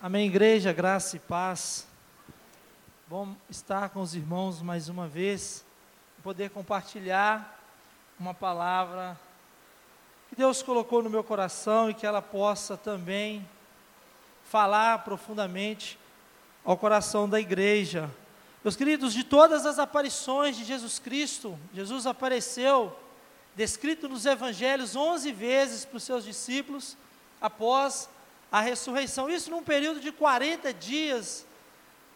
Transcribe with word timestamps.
Amém, 0.00 0.28
igreja, 0.28 0.72
graça 0.72 1.16
e 1.16 1.18
paz. 1.18 1.84
Bom 3.08 3.34
estar 3.50 3.88
com 3.88 4.00
os 4.00 4.14
irmãos 4.14 4.62
mais 4.62 4.88
uma 4.88 5.08
vez, 5.08 5.64
poder 6.22 6.50
compartilhar 6.50 7.60
uma 8.16 8.32
palavra 8.32 9.18
que 10.28 10.36
Deus 10.36 10.62
colocou 10.62 11.02
no 11.02 11.10
meu 11.10 11.24
coração 11.24 11.90
e 11.90 11.94
que 11.94 12.06
ela 12.06 12.22
possa 12.22 12.76
também 12.76 13.44
falar 14.44 15.02
profundamente 15.02 15.98
ao 16.64 16.78
coração 16.78 17.28
da 17.28 17.40
igreja. 17.40 18.08
Meus 18.62 18.76
queridos, 18.76 19.12
de 19.12 19.24
todas 19.24 19.66
as 19.66 19.80
aparições 19.80 20.56
de 20.56 20.62
Jesus 20.62 21.00
Cristo, 21.00 21.58
Jesus 21.74 22.06
apareceu, 22.06 22.96
descrito 23.56 24.08
nos 24.08 24.26
evangelhos 24.26 24.94
11 24.94 25.32
vezes 25.32 25.84
para 25.84 25.96
os 25.96 26.04
seus 26.04 26.24
discípulos, 26.24 26.96
após 27.40 28.08
a 28.50 28.60
ressurreição. 28.60 29.28
Isso 29.28 29.50
num 29.50 29.62
período 29.62 30.00
de 30.00 30.10
40 30.10 30.72
dias, 30.72 31.46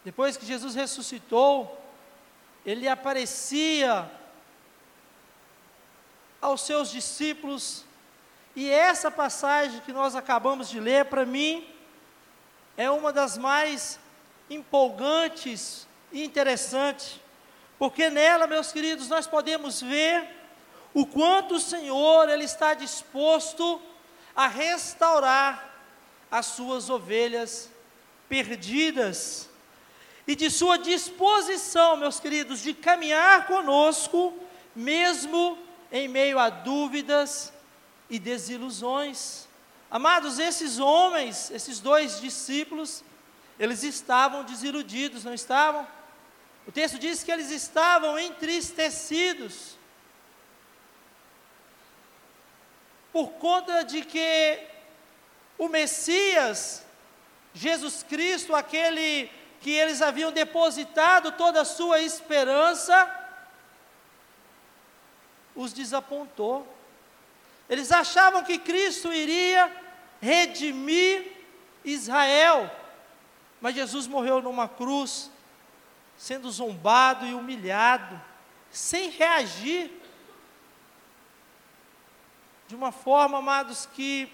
depois 0.03 0.35
que 0.35 0.45
Jesus 0.45 0.75
ressuscitou, 0.75 1.79
ele 2.65 2.87
aparecia 2.87 4.09
aos 6.41 6.61
seus 6.61 6.91
discípulos, 6.91 7.85
e 8.55 8.69
essa 8.69 9.09
passagem 9.09 9.79
que 9.81 9.93
nós 9.93 10.15
acabamos 10.15 10.69
de 10.69 10.79
ler, 10.79 11.05
para 11.05 11.25
mim, 11.25 11.67
é 12.75 12.89
uma 12.91 13.13
das 13.13 13.37
mais 13.37 13.99
empolgantes 14.49 15.87
e 16.11 16.23
interessantes, 16.23 17.19
porque 17.79 18.09
nela, 18.09 18.45
meus 18.45 18.71
queridos, 18.71 19.07
nós 19.07 19.25
podemos 19.25 19.81
ver 19.81 20.27
o 20.93 21.05
quanto 21.05 21.55
o 21.55 21.59
Senhor 21.59 22.29
ele 22.29 22.43
está 22.43 22.73
disposto 22.73 23.81
a 24.35 24.47
restaurar 24.47 25.72
as 26.33 26.47
suas 26.47 26.89
ovelhas 26.89 27.69
perdidas 28.27 29.47
e 30.25 30.35
de 30.35 30.49
sua 30.49 30.79
disposição, 30.79 31.95
meus 31.95 32.19
queridos, 32.19 32.59
de 32.59 32.73
caminhar 32.73 33.45
conosco, 33.45 34.35
mesmo 34.75 35.55
em 35.91 36.07
meio 36.07 36.39
a 36.39 36.49
dúvidas 36.49 37.53
e 38.09 38.17
desilusões. 38.17 39.47
Amados, 39.91 40.39
esses 40.39 40.79
homens, 40.79 41.51
esses 41.51 41.79
dois 41.79 42.19
discípulos, 42.19 43.03
eles 43.59 43.83
estavam 43.83 44.43
desiludidos, 44.43 45.23
não 45.23 45.35
estavam? 45.35 45.87
O 46.65 46.71
texto 46.71 46.97
diz 46.97 47.23
que 47.23 47.31
eles 47.31 47.51
estavam 47.51 48.17
entristecidos, 48.17 49.77
por 53.11 53.33
conta 53.33 53.83
de 53.83 54.01
que 54.01 54.72
o 55.57 55.67
Messias, 55.67 56.85
Jesus 57.53 58.03
Cristo, 58.03 58.55
aquele 58.55 59.29
que 59.61 59.71
eles 59.71 60.01
haviam 60.01 60.31
depositado 60.31 61.31
toda 61.31 61.61
a 61.61 61.65
sua 61.65 62.01
esperança, 62.01 63.09
os 65.55 65.71
desapontou. 65.71 66.67
Eles 67.69 67.91
achavam 67.91 68.43
que 68.43 68.57
Cristo 68.57 69.13
iria 69.13 69.71
redimir 70.21 71.31
Israel, 71.85 72.69
mas 73.61 73.75
Jesus 73.75 74.07
morreu 74.07 74.41
numa 74.41 74.67
cruz, 74.67 75.31
sendo 76.17 76.51
zombado 76.51 77.25
e 77.25 77.33
humilhado, 77.33 78.19
sem 78.69 79.09
reagir, 79.09 79.91
de 82.67 82.75
uma 82.75 82.91
forma, 82.91 83.37
amados, 83.37 83.85
que 83.85 84.31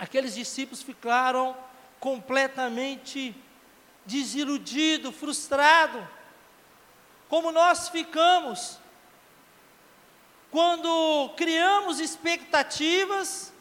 aqueles 0.00 0.34
discípulos 0.34 0.82
ficaram 0.82 1.54
completamente 2.00 3.36
desiludidos, 4.06 5.14
frustrados, 5.14 6.02
como 7.28 7.52
nós 7.52 7.90
ficamos 7.90 8.78
quando 10.50 11.34
criamos 11.36 12.00
expectativas 12.00 13.52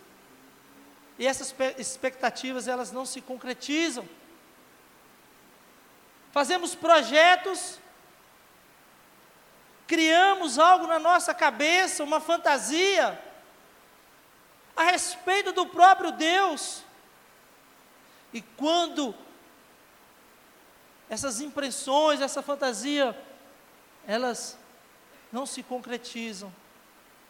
e 1.19 1.27
essas 1.27 1.53
expectativas 1.77 2.69
elas 2.69 2.89
não 2.93 3.05
se 3.05 3.19
concretizam. 3.19 4.07
Fazemos 6.31 6.73
projetos, 6.73 7.77
criamos 9.85 10.57
algo 10.57 10.87
na 10.87 10.99
nossa 10.99 11.33
cabeça, 11.33 12.01
uma 12.01 12.21
fantasia, 12.21 13.21
a 14.79 14.83
respeito 14.83 15.51
do 15.51 15.65
próprio 15.65 16.09
Deus. 16.09 16.83
E 18.31 18.41
quando 18.41 19.13
essas 21.09 21.41
impressões, 21.41 22.21
essa 22.21 22.41
fantasia, 22.41 23.13
elas 24.07 24.57
não 25.33 25.45
se 25.45 25.61
concretizam, 25.61 26.49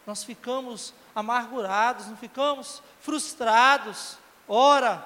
nós 0.05 0.23
ficamos 0.23 0.93
amargurados, 1.15 2.05
não 2.05 2.17
ficamos 2.17 2.83
frustrados. 3.01 4.19
Ora, 4.47 5.03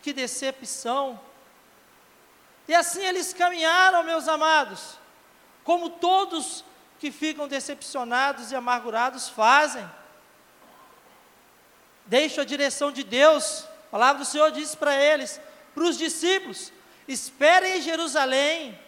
que 0.00 0.12
decepção! 0.12 1.20
E 2.68 2.74
assim 2.74 3.02
eles 3.02 3.32
caminharam, 3.32 4.04
meus 4.04 4.28
amados, 4.28 4.96
como 5.64 5.90
todos 5.90 6.64
que 7.00 7.10
ficam 7.10 7.48
decepcionados 7.48 8.52
e 8.52 8.54
amargurados 8.54 9.30
fazem. 9.30 9.88
Deixam 12.04 12.42
a 12.42 12.46
direção 12.46 12.92
de 12.92 13.02
Deus. 13.02 13.64
A 13.88 13.90
palavra 13.90 14.22
do 14.22 14.28
Senhor 14.28 14.52
diz 14.52 14.74
para 14.74 14.94
eles, 14.94 15.40
para 15.74 15.82
os 15.82 15.96
discípulos: 15.96 16.70
esperem 17.08 17.78
em 17.78 17.80
Jerusalém 17.80 18.78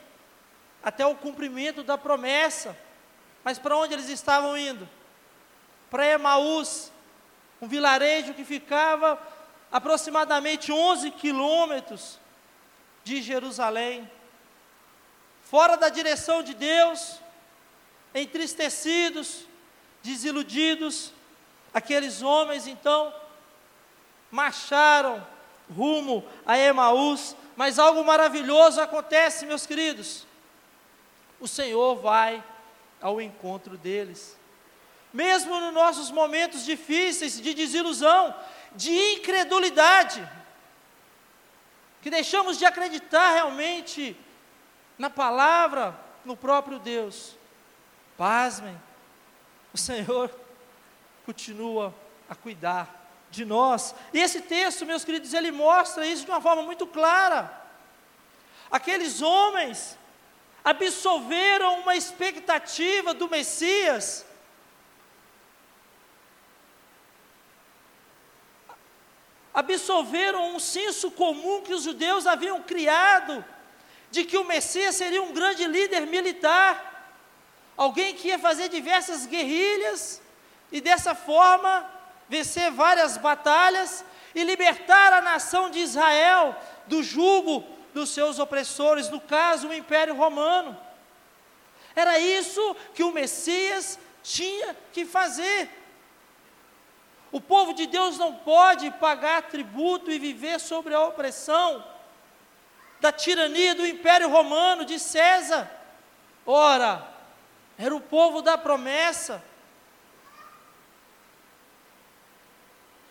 até 0.83 1.07
o 1.07 1.15
cumprimento 1.15 1.83
da 1.83 1.97
promessa. 1.97 2.77
Mas 3.43 3.59
para 3.59 3.77
onde 3.77 3.95
eles 3.95 4.11
estavam 4.11 4.59
indo? 4.59 4.87
Para 5.91 6.07
Emaús, 6.07 6.93
um 7.63 7.67
vilarejo 7.67 8.35
que 8.35 8.45
ficava 8.45 9.19
aproximadamente 9.71 10.71
11 10.71 11.11
quilômetros 11.13 12.19
de 13.03 13.23
Jerusalém, 13.23 14.09
fora 15.43 15.77
da 15.77 15.89
direção 15.89 16.43
de 16.43 16.55
Deus, 16.55 17.22
entristecidos, 18.15 19.47
desiludidos, 20.03 21.13
aqueles 21.73 22.23
homens 22.23 22.67
então 22.67 23.15
marcharam 24.31 25.27
rumo 25.75 26.25
a 26.45 26.59
Emaús, 26.59 27.37
mas 27.57 27.79
algo 27.79 28.05
maravilhoso 28.05 28.81
acontece, 28.81 29.47
meus 29.47 29.67
queridos. 29.67 30.27
O 31.41 31.49
Senhor 31.49 31.97
vai 31.97 32.43
ao 33.01 33.21
encontro 33.21 33.77
deles. 33.77 34.37
Mesmo 35.13 35.61
nos 35.61 35.75
nossos 35.75 36.11
momentos 36.11 36.65
difíceis 36.65 37.41
de 37.41 37.53
desilusão, 37.53 38.35
de 38.75 38.93
incredulidade, 39.15 40.27
que 42.01 42.11
deixamos 42.11 42.59
de 42.59 42.65
acreditar 42.65 43.33
realmente 43.33 44.17
na 44.97 45.11
palavra, 45.11 45.99
no 46.25 46.37
próprio 46.37 46.79
Deus, 46.79 47.37
Pasmem, 48.17 48.81
o 49.73 49.79
Senhor 49.79 50.31
continua 51.25 51.95
a 52.29 52.35
cuidar 52.35 53.03
de 53.31 53.45
nós. 53.45 53.95
E 54.13 54.19
esse 54.19 54.43
texto, 54.43 54.87
meus 54.87 55.05
queridos, 55.05 55.33
ele 55.33 55.51
mostra 55.51 56.07
isso 56.07 56.25
de 56.25 56.31
uma 56.31 56.41
forma 56.41 56.63
muito 56.63 56.87
clara. 56.87 57.61
Aqueles 58.71 59.23
homens 59.23 59.99
absolveram 60.65 61.81
uma 61.81 61.97
expectativa 61.97 63.13
do 63.15 63.29
Messias. 63.29 64.25
Absolveram 69.53 70.55
um 70.55 70.59
senso 70.59 71.11
comum 71.11 71.63
que 71.63 71.75
os 71.75 71.83
judeus 71.83 72.27
haviam 72.27 72.63
criado 72.63 73.45
de 74.11 74.25
que 74.25 74.37
o 74.37 74.45
Messias 74.45 74.95
seria 74.95 75.23
um 75.23 75.33
grande 75.33 75.67
líder 75.67 76.07
militar 76.07 76.92
alguém 77.77 78.15
que 78.15 78.29
ia 78.29 78.39
fazer 78.39 78.69
diversas 78.69 79.27
guerrilhas 79.27 80.21
e 80.71 80.81
dessa 80.81 81.15
forma 81.15 81.89
vencer 82.29 82.71
várias 82.71 83.17
batalhas 83.17 84.05
e 84.35 84.43
libertar 84.43 85.13
a 85.13 85.21
nação 85.21 85.71
de 85.71 85.79
Israel 85.79 86.57
do 86.87 87.03
jugo 87.03 87.65
dos 87.93 88.11
seus 88.11 88.39
opressores, 88.39 89.11
no 89.11 89.21
caso 89.21 89.69
o 89.69 89.75
Império 89.75 90.15
Romano. 90.15 90.79
Era 91.95 92.19
isso 92.19 92.75
que 92.95 93.03
o 93.03 93.13
Messias 93.13 93.99
tinha 94.23 94.75
que 94.93 95.05
fazer. 95.05 95.69
O 97.31 97.41
povo 97.41 97.75
de 97.75 97.87
Deus 97.87 98.19
não 98.19 98.35
pode 98.35 98.91
pagar 98.93 99.43
tributo 99.43 100.11
e 100.11 100.19
viver 100.19 100.59
sobre 100.59 100.95
a 100.95 101.03
opressão 101.03 101.85
da 103.01 103.11
tirania 103.11 103.75
do 103.75 103.87
Império 103.87 104.29
Romano 104.31 104.85
de 104.85 104.99
César. 104.99 105.71
Ora, 106.47 107.12
era 107.85 107.97
o 107.97 108.01
povo 108.01 108.43
da 108.43 108.57
promessa. 108.57 109.43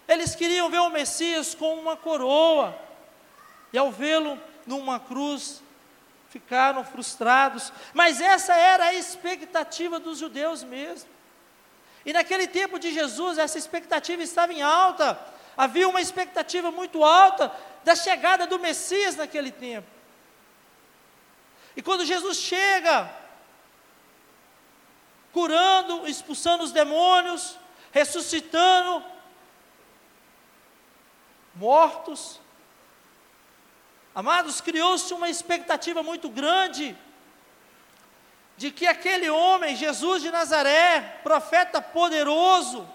Eles 0.07 0.33
queriam 0.33 0.69
ver 0.69 0.79
o 0.79 0.89
Messias 0.89 1.53
com 1.53 1.75
uma 1.75 1.97
coroa, 1.97 2.77
e 3.73 3.77
ao 3.77 3.91
vê-lo 3.91 4.39
numa 4.65 4.97
cruz, 4.97 5.61
ficaram 6.29 6.85
frustrados. 6.85 7.73
Mas 7.93 8.21
essa 8.21 8.53
era 8.55 8.85
a 8.85 8.93
expectativa 8.93 9.99
dos 9.99 10.17
judeus 10.17 10.63
mesmo. 10.63 11.09
E 12.05 12.13
naquele 12.13 12.47
tempo 12.47 12.79
de 12.79 12.93
Jesus, 12.93 13.37
essa 13.37 13.57
expectativa 13.57 14.23
estava 14.23 14.53
em 14.53 14.61
alta. 14.61 15.19
Havia 15.57 15.87
uma 15.87 15.99
expectativa 15.99 16.71
muito 16.71 17.03
alta 17.03 17.53
da 17.83 17.93
chegada 17.93 18.47
do 18.47 18.57
Messias 18.57 19.17
naquele 19.17 19.51
tempo. 19.51 19.87
E 21.75 21.81
quando 21.81 22.05
Jesus 22.05 22.37
chega, 22.37 23.20
curando, 25.31 26.07
expulsando 26.07 26.63
os 26.63 26.71
demônios, 26.71 27.57
ressuscitando 27.91 29.03
mortos, 31.55 32.39
amados, 34.15 34.61
criou-se 34.61 35.13
uma 35.13 35.29
expectativa 35.29 36.01
muito 36.01 36.29
grande 36.29 36.95
de 38.57 38.71
que 38.71 38.85
aquele 38.85 39.29
homem, 39.29 39.75
Jesus 39.75 40.21
de 40.21 40.29
Nazaré, 40.29 41.19
profeta 41.23 41.81
poderoso, 41.81 42.87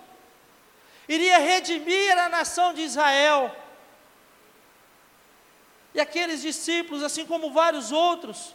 iria 1.09 1.39
redimir 1.39 2.19
a 2.19 2.29
nação 2.29 2.73
de 2.73 2.83
Israel. 2.83 3.55
E 5.95 6.01
aqueles 6.01 6.43
discípulos, 6.43 7.03
assim 7.03 7.27
como 7.27 7.51
vários 7.51 7.91
outros, 7.91 8.55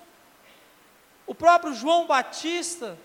o 1.25 1.35
próprio 1.35 1.73
João 1.73 2.05
Batista, 2.05 2.97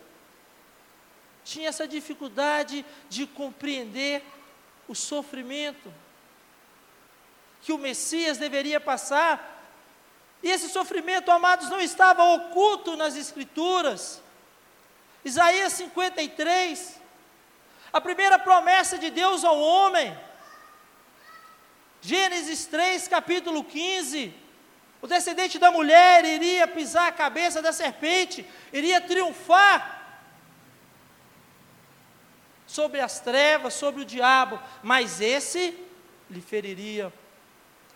tinha 1.46 1.68
essa 1.68 1.86
dificuldade 1.86 2.84
de 3.08 3.24
compreender 3.24 4.22
o 4.88 4.94
sofrimento 4.94 5.94
que 7.62 7.72
o 7.72 7.78
Messias 7.78 8.36
deveria 8.36 8.80
passar 8.80 9.54
e 10.42 10.50
esse 10.50 10.68
sofrimento, 10.68 11.30
amados, 11.30 11.70
não 11.70 11.80
estava 11.80 12.22
oculto 12.22 12.96
nas 12.96 13.16
Escrituras. 13.16 14.20
Isaías 15.24 15.72
53, 15.72 17.00
a 17.92 18.00
primeira 18.00 18.38
promessa 18.38 18.98
de 18.98 19.10
Deus 19.10 19.44
ao 19.44 19.58
homem. 19.58 20.16
Gênesis 22.00 22.66
3, 22.66 23.08
capítulo 23.08 23.64
15. 23.64 24.32
O 25.02 25.06
descendente 25.06 25.58
da 25.58 25.70
mulher 25.70 26.24
iria 26.24 26.68
pisar 26.68 27.08
a 27.08 27.12
cabeça 27.12 27.60
da 27.62 27.72
serpente, 27.72 28.48
iria 28.72 29.00
triunfar 29.00 29.95
sobre 32.66 33.00
as 33.00 33.20
trevas, 33.20 33.74
sobre 33.74 34.02
o 34.02 34.04
diabo, 34.04 34.60
mas 34.82 35.20
esse 35.20 35.78
lhe 36.28 36.40
feriria 36.40 37.12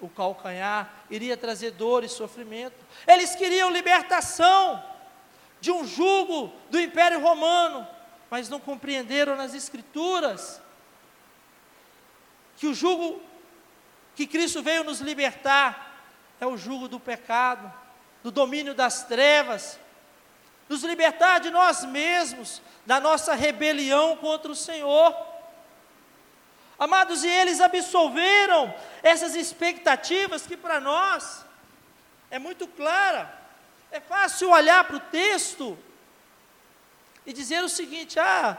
o 0.01 0.09
calcanhar, 0.09 0.91
iria 1.11 1.37
trazer 1.37 1.73
dor 1.73 2.05
e 2.05 2.09
sofrimento. 2.09 2.77
Eles 3.07 3.35
queriam 3.35 3.71
libertação 3.71 4.83
de 5.61 5.71
um 5.71 5.87
jugo 5.87 6.53
do 6.71 6.81
Império 6.81 7.21
Romano, 7.21 7.87
mas 8.31 8.49
não 8.49 8.59
compreenderam 8.59 9.37
nas 9.37 9.53
Escrituras 9.55 10.61
que 12.57 12.67
o 12.67 12.75
jugo 12.75 13.21
que 14.15 14.27
Cristo 14.27 14.63
veio 14.63 14.85
nos 14.85 15.01
libertar 15.01 16.05
é 16.41 16.47
o 16.47 16.57
jugo 16.57 16.89
do 16.89 16.99
pecado, 16.99 17.73
do 18.23 18.31
domínio 18.31 18.75
das 18.75 19.05
trevas, 19.05 19.79
nos 20.71 20.85
libertar 20.85 21.41
de 21.41 21.51
nós 21.51 21.85
mesmos, 21.85 22.63
da 22.87 23.01
nossa 23.01 23.35
rebelião 23.35 24.17
contra 24.17 24.53
o 24.53 24.55
Senhor. 24.55 25.13
Amados, 26.79 27.25
e 27.25 27.29
eles 27.29 27.61
absolveram 27.61 28.73
essas 29.03 29.35
expectativas 29.35 30.47
que 30.47 30.57
para 30.57 30.79
nós 30.79 31.45
é 32.31 32.39
muito 32.39 32.69
clara. 32.69 33.37
É 33.91 33.99
fácil 33.99 34.51
olhar 34.51 34.85
para 34.85 34.95
o 34.95 35.01
texto 35.01 35.77
e 37.27 37.33
dizer 37.33 37.65
o 37.65 37.69
seguinte: 37.69 38.21
ah, 38.21 38.57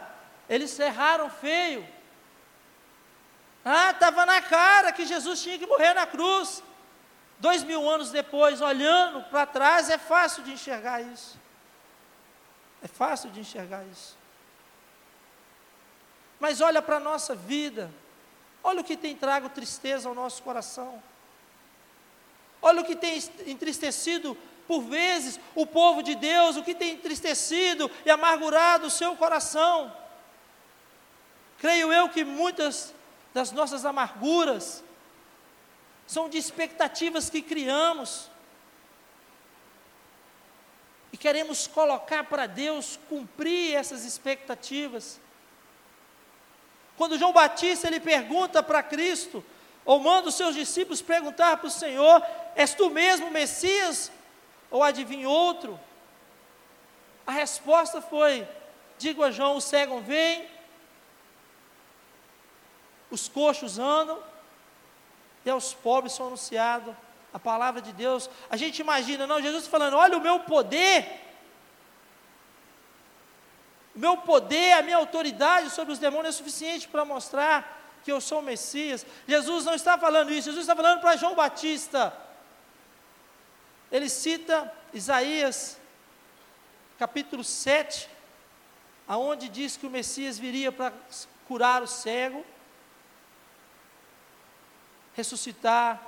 eles 0.50 0.78
erraram 0.78 1.30
feio. 1.30 1.88
Ah, 3.64 3.92
estava 3.92 4.26
na 4.26 4.42
cara 4.42 4.92
que 4.92 5.06
Jesus 5.06 5.42
tinha 5.42 5.58
que 5.58 5.66
morrer 5.66 5.94
na 5.94 6.06
cruz. 6.06 6.62
Dois 7.40 7.64
mil 7.64 7.90
anos 7.90 8.12
depois, 8.12 8.60
olhando 8.60 9.24
para 9.30 9.46
trás, 9.46 9.90
é 9.90 9.98
fácil 9.98 10.44
de 10.44 10.52
enxergar 10.52 11.02
isso. 11.02 11.40
É 12.82 12.88
fácil 12.88 13.30
de 13.30 13.40
enxergar 13.40 13.84
isso. 13.86 14.18
Mas 16.40 16.60
olha 16.60 16.82
para 16.82 16.98
a 16.98 17.00
nossa 17.00 17.36
vida. 17.36 17.92
Olha 18.64 18.82
o 18.82 18.84
que 18.84 18.98
tem 18.98 19.16
trago 19.16 19.50
tristeza 19.50 20.10
ao 20.10 20.16
nosso 20.16 20.42
coração. 20.42 21.02
Olha 22.62 22.82
o 22.82 22.86
que 22.86 22.96
tem 22.96 23.22
entristecido 23.46 24.36
por 24.68 24.82
vezes 24.82 25.40
o 25.54 25.68
povo 25.68 26.02
de 26.02 26.16
Deus, 26.16 26.56
o 26.56 26.64
que 26.64 26.74
tem 26.74 26.94
entristecido 26.94 27.92
e 28.06 28.10
amargurado 28.10 28.88
o 28.88 28.92
seu 28.92 29.16
coração. 29.16 29.96
Creio 31.60 31.94
eu 31.94 32.10
que 32.10 32.24
muitas 32.24 32.92
das 33.34 33.52
nossas 33.52 33.86
amarguras 33.86 34.84
são 36.08 36.28
de 36.28 36.40
expectativas 36.40 37.30
que 37.30 37.42
criamos 37.42 38.31
queremos 41.22 41.68
colocar 41.68 42.24
para 42.24 42.48
Deus 42.48 43.00
cumprir 43.08 43.76
essas 43.76 44.06
expectativas. 44.06 45.20
Quando 46.98 47.18
João 47.18 47.32
Batista 47.32 47.88
ele 47.88 48.00
pergunta 48.00 48.64
para 48.64 48.82
Cristo, 48.82 49.46
ou 49.86 50.00
manda 50.00 50.30
os 50.30 50.36
seus 50.36 50.56
discípulos 50.56 51.00
perguntar 51.00 51.58
para 51.58 51.68
o 51.68 51.72
Senhor: 51.72 52.26
És 52.56 52.74
tu 52.74 52.90
mesmo 52.90 53.28
o 53.28 53.32
Messias? 53.32 54.12
Ou 54.72 54.82
adivinha 54.82 55.30
outro? 55.30 55.80
A 57.26 57.32
resposta 57.32 58.02
foi: 58.02 58.48
Digo 58.98 59.24
a 59.24 59.30
João: 59.30 59.58
os 59.58 59.64
cegos 59.66 60.04
vêm, 60.04 60.48
os 63.12 63.28
coxos 63.28 63.78
andam, 63.78 64.20
e 65.46 65.52
aos 65.52 65.72
pobres 65.72 66.14
são 66.14 66.26
anunciado 66.26 66.98
a 67.34 67.40
palavra 67.40 67.82
de 67.82 67.94
Deus. 67.94 68.30
A 68.50 68.58
gente 68.58 68.80
imagina, 68.80 69.26
não, 69.28 69.42
Jesus 69.42 69.68
falando: 69.68 69.98
Olha 69.98 70.18
o 70.18 70.22
meu 70.22 70.40
poder 70.42 71.30
o 73.96 74.00
meu 74.00 74.18
poder, 74.18 74.74
a 74.74 74.82
minha 74.82 74.98
autoridade 74.98 75.70
sobre 75.70 75.94
os 75.94 76.00
demônios 76.00 76.36
é 76.36 76.38
suficiente 76.38 76.88
para 76.88 77.04
mostrar 77.04 77.80
que 78.04 78.12
eu 78.12 78.22
sou 78.22 78.40
o 78.40 78.44
Messias. 78.44 79.06
Jesus 79.28 79.66
não 79.66 79.76
está 79.76 79.98
falando 79.98 80.32
isso, 80.32 80.50
Jesus 80.50 80.64
está 80.64 80.76
falando 80.76 81.02
para 81.02 81.18
João 81.18 81.36
Batista. 81.36 82.14
Ele 83.92 84.08
cita 84.08 84.72
Isaías, 84.94 85.78
capítulo 86.98 87.44
7, 87.44 88.10
aonde 89.08 89.50
diz 89.50 89.76
que 89.76 89.86
o 89.86 89.90
Messias 89.90 90.40
viria 90.40 90.72
para 90.72 90.94
curar 91.46 91.84
o 91.84 91.88
cego, 91.88 92.46
ressuscitar, 95.14 96.02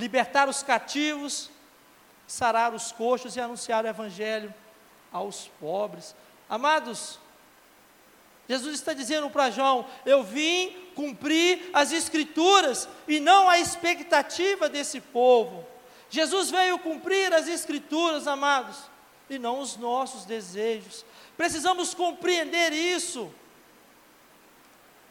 libertar 0.00 0.48
os 0.48 0.62
cativos, 0.62 1.50
sarar 2.26 2.74
os 2.74 2.90
coxos 2.90 3.36
e 3.36 3.40
anunciar 3.40 3.84
o 3.84 3.88
evangelho 3.88 4.52
aos 5.12 5.48
pobres. 5.60 6.14
Amados, 6.48 7.18
Jesus 8.48 8.74
está 8.74 8.92
dizendo 8.94 9.28
para 9.28 9.50
João: 9.50 9.86
Eu 10.06 10.24
vim 10.24 10.74
cumprir 10.94 11.70
as 11.72 11.92
Escrituras 11.92 12.88
e 13.06 13.20
não 13.20 13.48
a 13.48 13.58
expectativa 13.58 14.68
desse 14.68 15.00
povo. 15.00 15.66
Jesus 16.08 16.50
veio 16.50 16.78
cumprir 16.78 17.32
as 17.32 17.46
Escrituras, 17.46 18.26
amados, 18.26 18.78
e 19.28 19.38
não 19.38 19.60
os 19.60 19.76
nossos 19.76 20.24
desejos. 20.24 21.04
Precisamos 21.36 21.94
compreender 21.94 22.72
isso, 22.72 23.32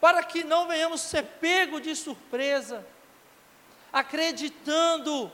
para 0.01 0.23
que 0.23 0.43
não 0.43 0.67
venhamos 0.67 1.01
ser 1.01 1.23
pego 1.23 1.79
de 1.79 1.95
surpresa, 1.95 2.85
acreditando 3.91 5.31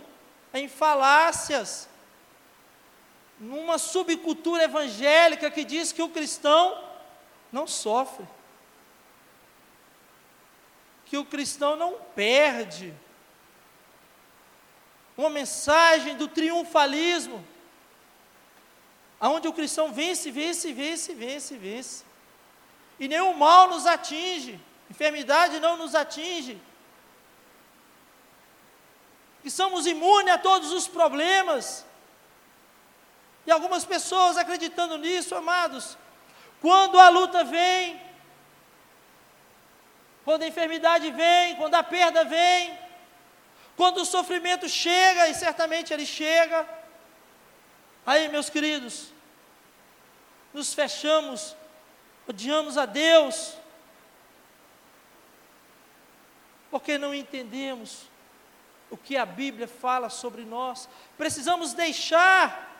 em 0.54 0.68
falácias, 0.68 1.90
numa 3.40 3.78
subcultura 3.78 4.64
evangélica 4.64 5.52
que 5.52 5.66
diz 5.66 5.92
que 5.92 6.02
o 6.02 6.10
cristão 6.10 6.82
não 7.52 7.68
sofre. 7.68 8.26
Que 11.06 11.18
o 11.18 11.26
cristão 11.26 11.76
não 11.76 11.96
perde. 12.16 12.94
Uma 15.18 15.30
mensagem 15.30 16.16
do 16.16 16.28
triunfalismo, 16.28 17.46
aonde 19.20 19.48
o 19.48 19.54
cristão 19.54 19.94
vence, 19.94 20.32
vence, 20.32 20.74
vence, 20.74 21.14
vence, 21.14 21.58
vence. 21.58 22.04
E 23.00 23.08
nenhum 23.08 23.34
mal 23.34 23.70
nos 23.70 23.86
atinge, 23.86 24.60
enfermidade 24.90 25.60
não 25.60 25.78
nos 25.78 25.96
atinge. 25.96 26.62
Que 29.46 29.52
somos 29.52 29.86
imunes 29.86 30.34
a 30.34 30.40
todos 30.40 30.72
os 30.72 30.88
problemas. 30.88 31.86
E 33.46 33.52
algumas 33.52 33.86
pessoas 33.86 34.38
acreditando 34.38 34.98
nisso, 34.98 35.36
amados, 35.36 35.96
quando 36.60 37.00
a 37.00 37.10
luta 37.10 37.44
vem, 37.44 38.02
quando 40.24 40.42
a 40.42 40.48
enfermidade 40.48 41.12
vem, 41.12 41.56
quando 41.58 41.76
a 41.76 41.84
perda 41.84 42.26
vem, 42.26 42.76
quando 43.78 44.00
o 44.00 44.06
sofrimento 44.06 44.68
chega, 44.68 45.30
e 45.30 45.36
certamente 45.36 45.94
ele 45.94 46.08
chega, 46.08 46.68
aí, 48.04 48.28
meus 48.30 48.50
queridos, 48.50 49.14
nos 50.56 50.74
fechamos, 50.74 51.56
odiamos 52.28 52.80
a 52.80 52.88
Deus, 52.88 53.54
porque 56.72 56.98
não 56.98 57.14
entendemos 57.14 58.15
o 58.90 58.98
que 58.98 59.18
a 59.18 59.26
Bíblia 59.26 59.68
fala 59.68 60.10
sobre 60.10 60.44
nós. 60.44 60.88
Precisamos 61.18 61.74
deixar 61.74 62.74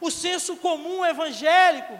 o 0.00 0.10
senso 0.10 0.56
comum 0.56 1.04
evangélico 1.04 1.98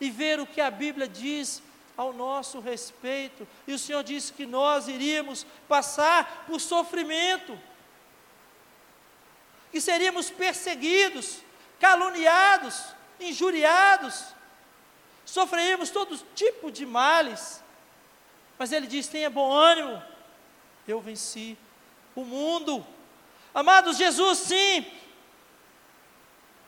e 0.00 0.10
ver 0.10 0.38
o 0.38 0.46
que 0.46 0.60
a 0.60 0.70
Bíblia 0.70 1.08
diz 1.08 1.62
ao 1.96 2.12
nosso 2.12 2.60
respeito. 2.60 3.46
E 3.66 3.72
o 3.72 3.78
Senhor 3.78 4.04
disse 4.04 4.32
que 4.32 4.46
nós 4.46 4.86
iríamos 4.86 5.44
passar 5.66 6.44
por 6.46 6.60
sofrimento, 6.60 7.58
que 9.72 9.80
seríamos 9.80 10.30
perseguidos, 10.30 11.40
caluniados, 11.80 12.94
injuriados, 13.20 14.26
sofreríamos 15.24 15.90
todo 15.90 16.16
tipo 16.34 16.70
de 16.70 16.86
males. 16.86 17.62
Mas 18.58 18.72
Ele 18.72 18.86
diz: 18.86 19.08
tenha 19.08 19.28
bom 19.28 19.52
ânimo, 19.52 20.02
eu 20.92 21.00
venci 21.00 21.56
o 22.14 22.24
mundo. 22.24 22.84
Amados, 23.54 23.96
Jesus, 23.96 24.38
sim, 24.38 24.86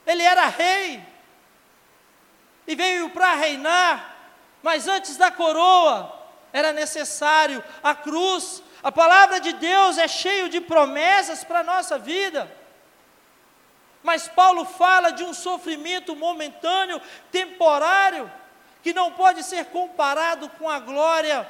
Ele 0.06 0.22
era 0.22 0.46
rei, 0.46 1.02
e 2.66 2.74
veio 2.74 3.10
para 3.10 3.34
reinar, 3.34 4.16
mas 4.62 4.86
antes 4.86 5.16
da 5.16 5.30
coroa, 5.30 6.16
era 6.52 6.72
necessário 6.72 7.62
a 7.82 7.94
cruz. 7.94 8.62
A 8.82 8.92
palavra 8.92 9.40
de 9.40 9.52
Deus 9.54 9.98
é 9.98 10.06
cheio 10.06 10.48
de 10.48 10.60
promessas 10.60 11.42
para 11.42 11.60
a 11.60 11.64
nossa 11.64 11.98
vida. 11.98 12.50
Mas 14.02 14.28
Paulo 14.28 14.64
fala 14.64 15.10
de 15.10 15.24
um 15.24 15.34
sofrimento 15.34 16.16
momentâneo, 16.16 17.00
temporário, 17.30 18.30
que 18.82 18.94
não 18.94 19.12
pode 19.12 19.42
ser 19.42 19.66
comparado 19.66 20.48
com 20.50 20.68
a 20.68 20.78
glória 20.78 21.48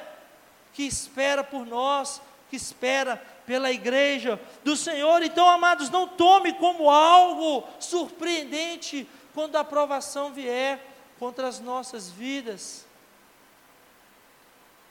que 0.73 0.83
espera 0.83 1.43
por 1.43 1.65
nós, 1.65 2.21
que 2.51 2.57
espera 2.57 3.15
pela 3.45 3.71
igreja 3.71 4.37
do 4.61 4.75
Senhor. 4.75 5.23
Então, 5.23 5.49
amados, 5.49 5.89
não 5.89 6.05
tome 6.05 6.51
como 6.51 6.89
algo 6.89 7.65
surpreendente 7.79 9.07
quando 9.33 9.55
a 9.55 9.61
aprovação 9.61 10.33
vier 10.33 10.85
contra 11.17 11.47
as 11.47 11.61
nossas 11.61 12.09
vidas. 12.09 12.85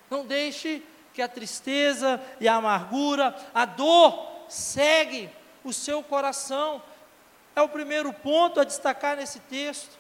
Não 0.09 0.25
deixe 0.25 0.83
que 1.13 1.21
a 1.21 1.29
tristeza 1.29 2.19
e 2.41 2.49
a 2.49 2.55
amargura, 2.55 3.37
a 3.53 3.67
dor, 3.67 4.47
segue 4.49 5.29
o 5.63 5.71
seu 5.71 6.03
coração. 6.03 6.83
É 7.55 7.61
o 7.61 7.69
primeiro 7.69 8.11
ponto 8.11 8.59
a 8.59 8.65
destacar 8.65 9.19
nesse 9.19 9.39
texto. 9.41 9.99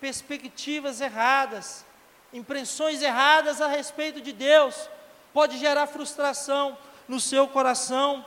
Perspectivas 0.00 1.00
erradas, 1.00 1.84
impressões 2.32 3.02
erradas 3.02 3.60
a 3.60 3.66
respeito 3.66 4.20
de 4.20 4.32
Deus, 4.32 4.88
pode 5.36 5.58
gerar 5.58 5.86
frustração 5.86 6.78
no 7.06 7.20
seu 7.20 7.46
coração. 7.46 8.24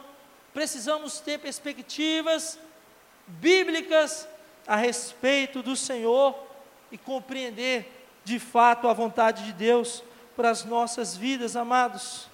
Precisamos 0.54 1.20
ter 1.20 1.39
perspectivas 1.39 2.60
bíblicas 3.25 4.28
a 4.68 4.75
respeito 4.75 5.63
do 5.63 5.75
Senhor 5.75 6.38
e 6.92 7.00
compreender 7.00 8.06
de 8.24 8.38
fato 8.38 8.88
a 8.88 8.94
vontade 8.94 9.44
de 9.44 9.54
Deus 9.54 10.04
para 10.36 10.51
as 10.51 10.63
nossas 10.63 11.18
vidas, 11.18 11.56
amados. 11.56 12.28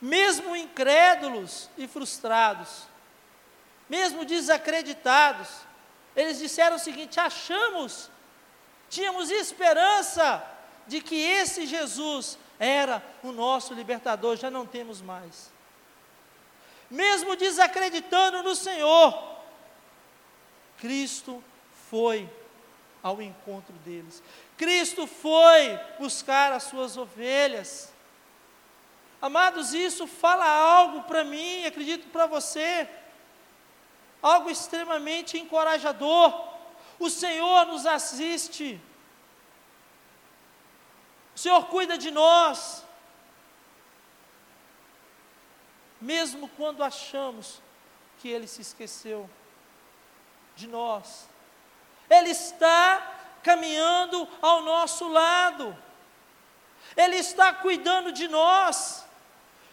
Mesmo 0.00 0.56
incrédulos 0.56 1.68
e 1.76 1.86
frustrados, 1.86 2.88
mesmo 3.90 4.24
desacreditados, 4.24 5.50
eles 6.16 6.38
disseram 6.38 6.76
o 6.76 6.78
seguinte: 6.78 7.20
achamos, 7.20 8.10
tínhamos 8.88 9.30
esperança 9.30 10.56
de 10.88 11.00
que 11.00 11.14
esse 11.14 11.66
Jesus 11.66 12.38
era 12.58 13.04
o 13.22 13.30
nosso 13.30 13.74
libertador, 13.74 14.36
já 14.36 14.50
não 14.50 14.66
temos 14.66 15.00
mais. 15.00 15.52
Mesmo 16.90 17.36
desacreditando 17.36 18.42
no 18.42 18.56
Senhor, 18.56 19.36
Cristo 20.78 21.44
foi 21.90 22.28
ao 23.02 23.20
encontro 23.20 23.74
deles. 23.84 24.22
Cristo 24.56 25.06
foi 25.06 25.78
buscar 25.98 26.52
as 26.52 26.64
suas 26.64 26.96
ovelhas. 26.96 27.92
Amados, 29.20 29.74
isso 29.74 30.06
fala 30.06 30.46
algo 30.46 31.02
para 31.02 31.24
mim, 31.24 31.64
acredito 31.64 32.08
para 32.08 32.26
você, 32.26 32.88
algo 34.22 34.50
extremamente 34.50 35.38
encorajador. 35.38 36.48
O 36.98 37.10
Senhor 37.10 37.66
nos 37.66 37.86
assiste, 37.86 38.80
o 41.38 41.40
Senhor 41.40 41.66
cuida 41.66 41.96
de 41.96 42.10
nós, 42.10 42.82
mesmo 46.00 46.48
quando 46.56 46.82
achamos 46.82 47.62
que 48.18 48.28
Ele 48.28 48.48
se 48.48 48.60
esqueceu 48.60 49.30
de 50.56 50.66
nós. 50.66 51.28
Ele 52.10 52.30
está 52.30 53.14
caminhando 53.44 54.26
ao 54.42 54.62
nosso 54.62 55.06
lado, 55.06 55.78
Ele 56.96 57.14
está 57.14 57.52
cuidando 57.52 58.10
de 58.10 58.26
nós. 58.26 59.04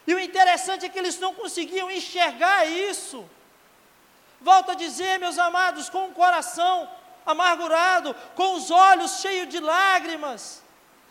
E 0.05 0.13
o 0.13 0.19
interessante 0.19 0.85
é 0.85 0.89
que 0.89 0.99
eles 0.99 1.17
não 1.17 1.33
conseguiam 1.33 1.89
enxergar 1.89 2.67
isso. 2.67 3.27
Volto 4.39 4.69
a 4.69 4.75
dizer, 4.75 5.17
meus 5.17 5.39
amados, 5.39 5.89
com 5.89 6.09
o 6.09 6.13
coração 6.13 6.87
amargurado, 7.25 8.13
com 8.35 8.53
os 8.53 8.69
olhos 8.69 9.19
cheios 9.19 9.49
de 9.49 9.59
lágrimas, 9.59 10.63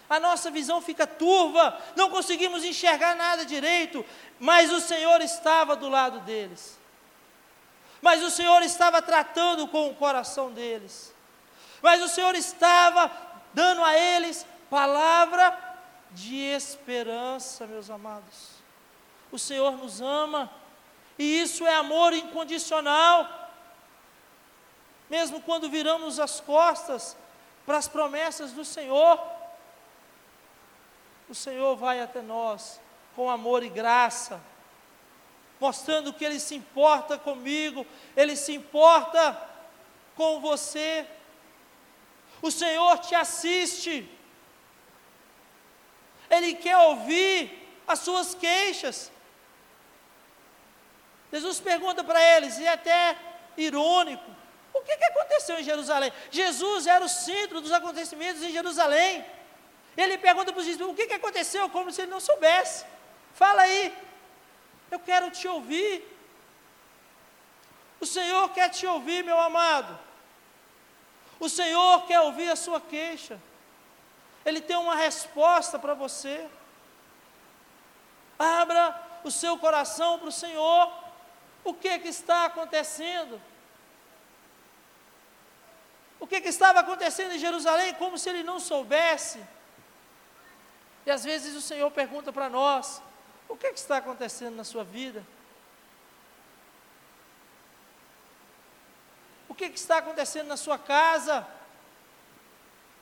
a 0.09 0.21
nossa 0.21 0.51
visão 0.51 0.81
fica 0.81 1.07
turva, 1.07 1.79
não 1.97 2.11
conseguimos 2.11 2.65
enxergar 2.65 3.15
nada 3.15 3.45
direito, 3.45 4.05
mas 4.39 4.73
o 4.73 4.81
Senhor 4.81 5.21
estava 5.21 5.75
do 5.75 5.89
lado 5.89 6.21
deles. 6.21 6.79
Mas 8.03 8.23
o 8.23 8.31
Senhor 8.31 8.63
estava 8.63 9.01
tratando 9.01 9.67
com 9.67 9.89
o 9.89 9.95
coração 9.95 10.53
deles 10.53 11.15
mas 11.85 12.01
o 12.01 12.09
Senhor 12.09 12.35
estava 12.35 13.13
dando 13.53 13.85
a 13.85 13.95
eles 13.95 14.47
palavra 14.71 15.55
de 16.13 16.35
esperança, 16.35 17.67
meus 17.67 17.91
amados. 17.91 18.53
O 19.31 19.39
Senhor 19.39 19.73
nos 19.73 20.01
ama, 20.01 20.51
e 21.19 21.43
isso 21.43 21.67
é 21.67 21.75
amor 21.75 22.15
incondicional. 22.15 23.29
Mesmo 25.11 25.43
quando 25.43 25.69
viramos 25.69 26.19
as 26.19 26.41
costas 26.41 27.15
para 27.67 27.77
as 27.77 27.87
promessas 27.87 28.53
do 28.53 28.65
Senhor, 28.65 29.23
o 31.29 31.35
Senhor 31.35 31.77
vai 31.77 32.01
até 32.01 32.21
nós 32.21 32.81
com 33.15 33.31
amor 33.31 33.63
e 33.63 33.69
graça, 33.69 34.41
mostrando 35.61 36.13
que 36.13 36.25
Ele 36.25 36.41
se 36.41 36.55
importa 36.55 37.17
comigo, 37.17 37.87
Ele 38.17 38.37
se 38.37 38.53
importa 38.53 39.41
com 40.17 40.41
você, 40.41 41.07
o 42.43 42.51
Senhor 42.51 42.99
te 42.99 43.15
assiste. 43.15 44.09
Ele 46.29 46.55
quer 46.55 46.77
ouvir 46.77 47.65
as 47.87 48.01
suas 48.01 48.35
queixas. 48.35 49.11
Jesus 51.33 51.59
pergunta 51.61 52.05
para 52.05 52.23
eles, 52.23 52.59
e 52.59 52.67
é 52.67 52.73
até 52.73 53.17
irônico: 53.57 54.31
o 54.73 54.81
que, 54.83 54.97
que 54.97 55.05
aconteceu 55.05 55.59
em 55.59 55.65
Jerusalém? 55.65 56.13
Jesus 56.31 56.87
era 56.87 57.05
o 57.05 57.09
centro 57.09 57.61
dos 57.61 57.73
acontecimentos 57.73 58.43
em 58.43 58.53
Jerusalém. 58.53 59.25
Ele 59.97 60.19
pergunta 60.19 60.53
para 60.53 60.61
os 60.61 60.67
discípulos: 60.67 60.93
o 60.93 60.97
que, 60.97 61.07
que 61.07 61.15
aconteceu? 61.15 61.69
Como 61.71 61.91
se 61.93 62.03
ele 62.03 62.11
não 62.11 62.21
soubesse. 62.21 62.85
Fala 63.35 63.63
aí, 63.63 63.97
eu 64.91 64.99
quero 64.99 65.31
te 65.31 65.47
ouvir. 65.49 66.11
O 68.01 68.07
Senhor 68.07 68.49
quer 68.51 68.69
te 68.69 68.87
ouvir, 68.87 69.25
meu 69.25 69.41
amado. 69.41 69.99
O 71.41 71.49
Senhor 71.49 72.07
quer 72.07 72.21
ouvir 72.21 72.51
a 72.51 72.57
sua 72.57 72.81
queixa. 72.81 73.41
Ele 74.45 74.61
tem 74.61 74.77
uma 74.77 74.95
resposta 74.95 75.79
para 75.79 75.95
você. 75.95 76.47
Abra 78.39 79.01
o 79.23 79.31
seu 79.31 79.57
coração 79.59 80.19
para 80.19 80.29
o 80.29 80.33
Senhor. 80.33 80.93
O 81.65 81.73
que, 81.73 81.99
que 81.99 82.09
está 82.09 82.45
acontecendo? 82.45 83.41
O 86.21 86.27
que, 86.27 86.41
que 86.41 86.49
estava 86.49 86.81
acontecendo 86.81 87.33
em 87.33 87.39
Jerusalém, 87.39 87.95
como 87.95 88.19
se 88.19 88.29
ele 88.29 88.43
não 88.43 88.61
soubesse. 88.61 89.41
E 91.07 91.11
às 91.11 91.25
vezes 91.25 91.55
o 91.55 91.61
Senhor 91.61 91.91
pergunta 91.91 92.33
para 92.33 92.49
nós: 92.49 93.03
o 93.49 93.57
que, 93.57 93.73
que 93.73 93.79
está 93.79 93.99
acontecendo 93.99 94.57
na 94.57 94.65
sua 94.65 94.85
vida? 94.85 95.25
O 99.49 99.55
que, 99.55 99.69
que 99.69 99.79
está 99.79 99.99
acontecendo 99.99 100.49
na 100.49 100.57
sua 100.57 100.79
casa? 100.79 101.47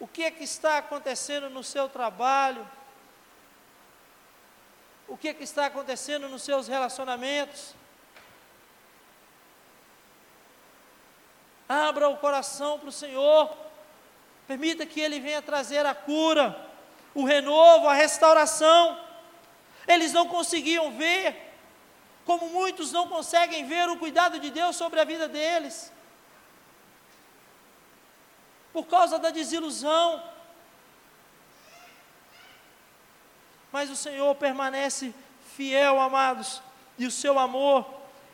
o 0.02 0.08
que 0.08 0.24
é 0.24 0.32
que 0.32 0.42
está 0.42 0.78
acontecendo 0.78 1.48
no 1.48 1.62
seu 1.62 1.88
trabalho, 1.88 2.68
o 5.06 5.16
que 5.16 5.28
é 5.28 5.32
que 5.32 5.44
está 5.44 5.66
acontecendo 5.66 6.28
nos 6.28 6.42
seus 6.42 6.66
relacionamentos. 6.66 7.72
Abra 11.68 12.08
o 12.08 12.16
coração 12.16 12.80
para 12.80 12.88
o 12.88 12.92
Senhor, 12.92 13.56
permita 14.48 14.84
que 14.84 15.00
Ele 15.00 15.20
venha 15.20 15.40
trazer 15.40 15.86
a 15.86 15.94
cura, 15.94 16.68
o 17.14 17.24
renovo, 17.24 17.88
a 17.88 17.94
restauração. 17.94 18.98
Eles 19.86 20.12
não 20.12 20.28
conseguiam 20.28 20.92
ver, 20.92 21.54
como 22.24 22.48
muitos 22.48 22.92
não 22.92 23.08
conseguem 23.08 23.66
ver 23.66 23.88
o 23.88 23.96
cuidado 23.96 24.38
de 24.38 24.50
Deus 24.50 24.76
sobre 24.76 25.00
a 25.00 25.04
vida 25.04 25.28
deles, 25.28 25.92
por 28.72 28.86
causa 28.86 29.18
da 29.18 29.30
desilusão, 29.30 30.22
mas 33.70 33.90
o 33.90 33.96
Senhor 33.96 34.34
permanece 34.36 35.14
fiel, 35.56 36.00
amados, 36.00 36.62
e 36.98 37.06
o 37.06 37.10
seu 37.10 37.38
amor, 37.38 37.86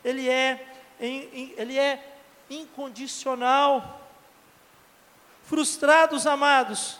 ele 0.03 0.29
é, 0.29 0.67
ele 0.99 1.77
é 1.77 2.17
incondicional. 2.49 4.01
Frustrados, 5.43 6.27
amados, 6.27 6.99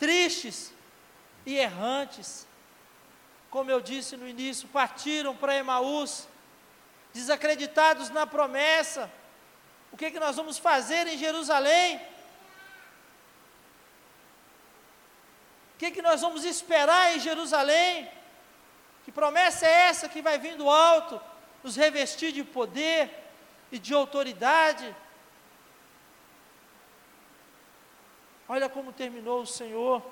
tristes 0.00 0.72
e 1.46 1.56
errantes, 1.56 2.48
como 3.50 3.70
eu 3.70 3.80
disse 3.80 4.16
no 4.16 4.26
início, 4.26 4.66
partiram 4.68 5.36
para 5.36 5.54
Emaús, 5.54 6.26
desacreditados 7.14 8.10
na 8.10 8.26
promessa. 8.26 9.08
O 9.92 9.96
que, 9.96 10.06
é 10.06 10.10
que 10.10 10.18
nós 10.18 10.34
vamos 10.34 10.58
fazer 10.58 11.06
em 11.06 11.16
Jerusalém? 11.16 12.00
que, 15.80 15.90
que 15.90 16.02
nós 16.02 16.20
vamos 16.20 16.44
esperar 16.44 17.16
em 17.16 17.20
Jerusalém? 17.20 18.06
Que 19.02 19.10
promessa 19.10 19.66
é 19.66 19.88
essa 19.88 20.10
que 20.10 20.20
vai 20.20 20.38
vir 20.38 20.54
do 20.54 20.68
alto, 20.68 21.18
nos 21.64 21.74
revestir 21.74 22.32
de 22.32 22.44
poder 22.44 23.10
e 23.72 23.78
de 23.78 23.94
autoridade? 23.94 24.94
Olha 28.52 28.68
como 28.68 28.92
terminou 28.92 29.42
o 29.42 29.46
Senhor. 29.46 30.02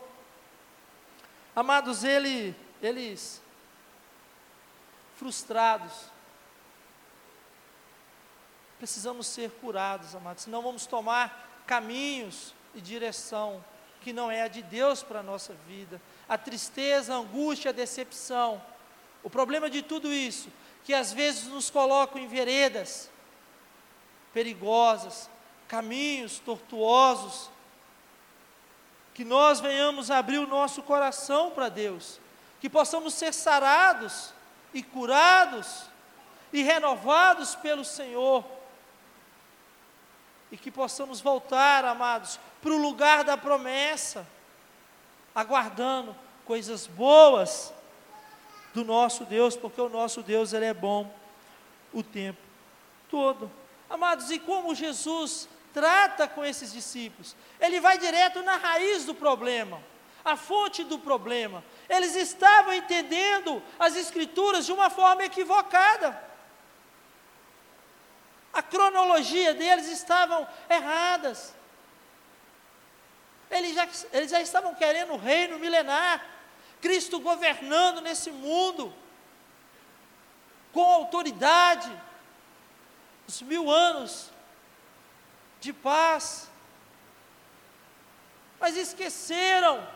Amados, 1.56 2.04
ele, 2.04 2.54
eles 2.80 3.42
frustrados. 5.16 5.92
Precisamos 8.78 9.26
ser 9.26 9.50
curados, 9.60 10.14
amados, 10.14 10.44
senão 10.44 10.62
vamos 10.62 10.86
tomar 10.86 11.64
caminhos 11.66 12.54
e 12.76 12.80
direção 12.80 13.64
que 14.02 14.12
não 14.12 14.30
é 14.30 14.42
a 14.42 14.48
de 14.48 14.62
Deus 14.62 15.02
para 15.02 15.18
a 15.18 15.24
nossa 15.24 15.52
vida. 15.66 16.00
A 16.28 16.38
tristeza, 16.38 17.14
a 17.14 17.18
angústia, 17.18 17.70
a 17.70 17.74
decepção. 17.74 18.62
O 19.24 19.28
problema 19.28 19.68
de 19.68 19.82
tudo 19.82 20.12
isso, 20.12 20.48
que 20.84 20.94
às 20.94 21.12
vezes 21.12 21.48
nos 21.48 21.70
colocam 21.70 22.22
em 22.22 22.28
veredas 22.28 23.10
perigosas, 24.32 25.28
caminhos 25.66 26.38
tortuosos, 26.38 27.50
que 29.18 29.24
nós 29.24 29.58
venhamos 29.58 30.12
abrir 30.12 30.38
o 30.38 30.46
nosso 30.46 30.80
coração 30.80 31.50
para 31.50 31.68
Deus, 31.68 32.20
que 32.60 32.70
possamos 32.70 33.14
ser 33.14 33.34
sarados 33.34 34.32
e 34.72 34.80
curados 34.80 35.86
e 36.52 36.62
renovados 36.62 37.56
pelo 37.56 37.84
Senhor 37.84 38.44
e 40.52 40.56
que 40.56 40.70
possamos 40.70 41.20
voltar, 41.20 41.84
amados, 41.84 42.38
para 42.62 42.70
o 42.70 42.76
lugar 42.76 43.24
da 43.24 43.36
promessa, 43.36 44.24
aguardando 45.34 46.14
coisas 46.44 46.86
boas 46.86 47.74
do 48.72 48.84
nosso 48.84 49.24
Deus, 49.24 49.56
porque 49.56 49.80
o 49.80 49.88
nosso 49.88 50.22
Deus 50.22 50.52
ele 50.52 50.66
é 50.66 50.72
bom 50.74 51.12
o 51.92 52.04
tempo 52.04 52.38
todo. 53.10 53.50
Amados, 53.90 54.30
e 54.30 54.38
como 54.38 54.76
Jesus 54.76 55.48
trata 55.72 56.26
com 56.26 56.44
esses 56.44 56.72
discípulos? 56.72 57.36
Ele 57.60 57.80
vai 57.80 57.98
direto 57.98 58.42
na 58.42 58.56
raiz 58.56 59.04
do 59.04 59.14
problema, 59.14 59.82
a 60.24 60.36
fonte 60.36 60.84
do 60.84 60.98
problema. 60.98 61.64
Eles 61.88 62.14
estavam 62.14 62.72
entendendo 62.72 63.62
as 63.78 63.96
escrituras 63.96 64.66
de 64.66 64.72
uma 64.72 64.90
forma 64.90 65.24
equivocada 65.24 66.28
a 68.58 68.62
cronologia 68.62 69.54
deles 69.54 69.88
estavam 69.88 70.46
erradas. 70.68 71.54
Eles 73.48 73.74
já, 73.74 73.88
eles 74.12 74.30
já 74.32 74.40
estavam 74.40 74.74
querendo 74.74 75.12
o 75.12 75.16
reino 75.16 75.60
milenar, 75.60 76.24
Cristo 76.80 77.20
governando 77.20 78.00
nesse 78.00 78.32
mundo, 78.32 78.92
com 80.72 80.82
autoridade, 80.82 81.90
os 83.28 83.40
mil 83.42 83.70
anos 83.70 84.30
de 85.60 85.72
paz. 85.72 86.50
Mas 88.60 88.76
esqueceram, 88.76 89.86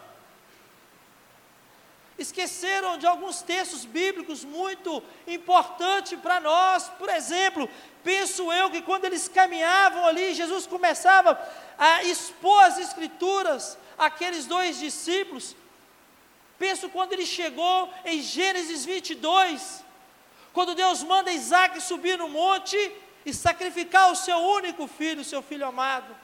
esqueceram 2.19 2.97
de 2.99 3.07
alguns 3.07 3.43
textos 3.43 3.85
bíblicos 3.85 4.45
muito 4.45 5.03
importantes 5.27 6.19
para 6.21 6.41
nós. 6.41 6.89
Por 6.91 7.09
exemplo, 7.09 7.69
Penso 8.05 8.53
eu 8.53 8.69
que 8.71 8.83
quando 8.83 9.05
eles 9.05 9.29
caminhavam 9.29 10.05
ali, 10.07 10.35
Jesus 10.35 10.67
começava 10.67 11.39
a 11.79 12.03
expor 12.03 12.65
as 12.65 12.79
Escrituras 12.79 13.79
àqueles 13.97 14.47
dois 14.47 14.79
discípulos. 14.79 15.55
Penso 16.59 16.89
quando 16.89 17.13
ele 17.13 17.25
chegou 17.25 17.93
em 18.05 18.21
Gênesis 18.21 18.85
22, 18.85 19.85
quando 20.53 20.75
Deus 20.75 21.03
manda 21.03 21.33
Isaac 21.33 21.81
subir 21.81 22.19
no 22.19 22.29
monte 22.29 22.77
e 23.25 23.33
sacrificar 23.33 24.11
o 24.11 24.17
seu 24.17 24.39
único 24.39 24.87
filho, 24.87 25.23
o 25.23 25.25
seu 25.25 25.43
filho 25.43 25.67
amado. 25.67 26.17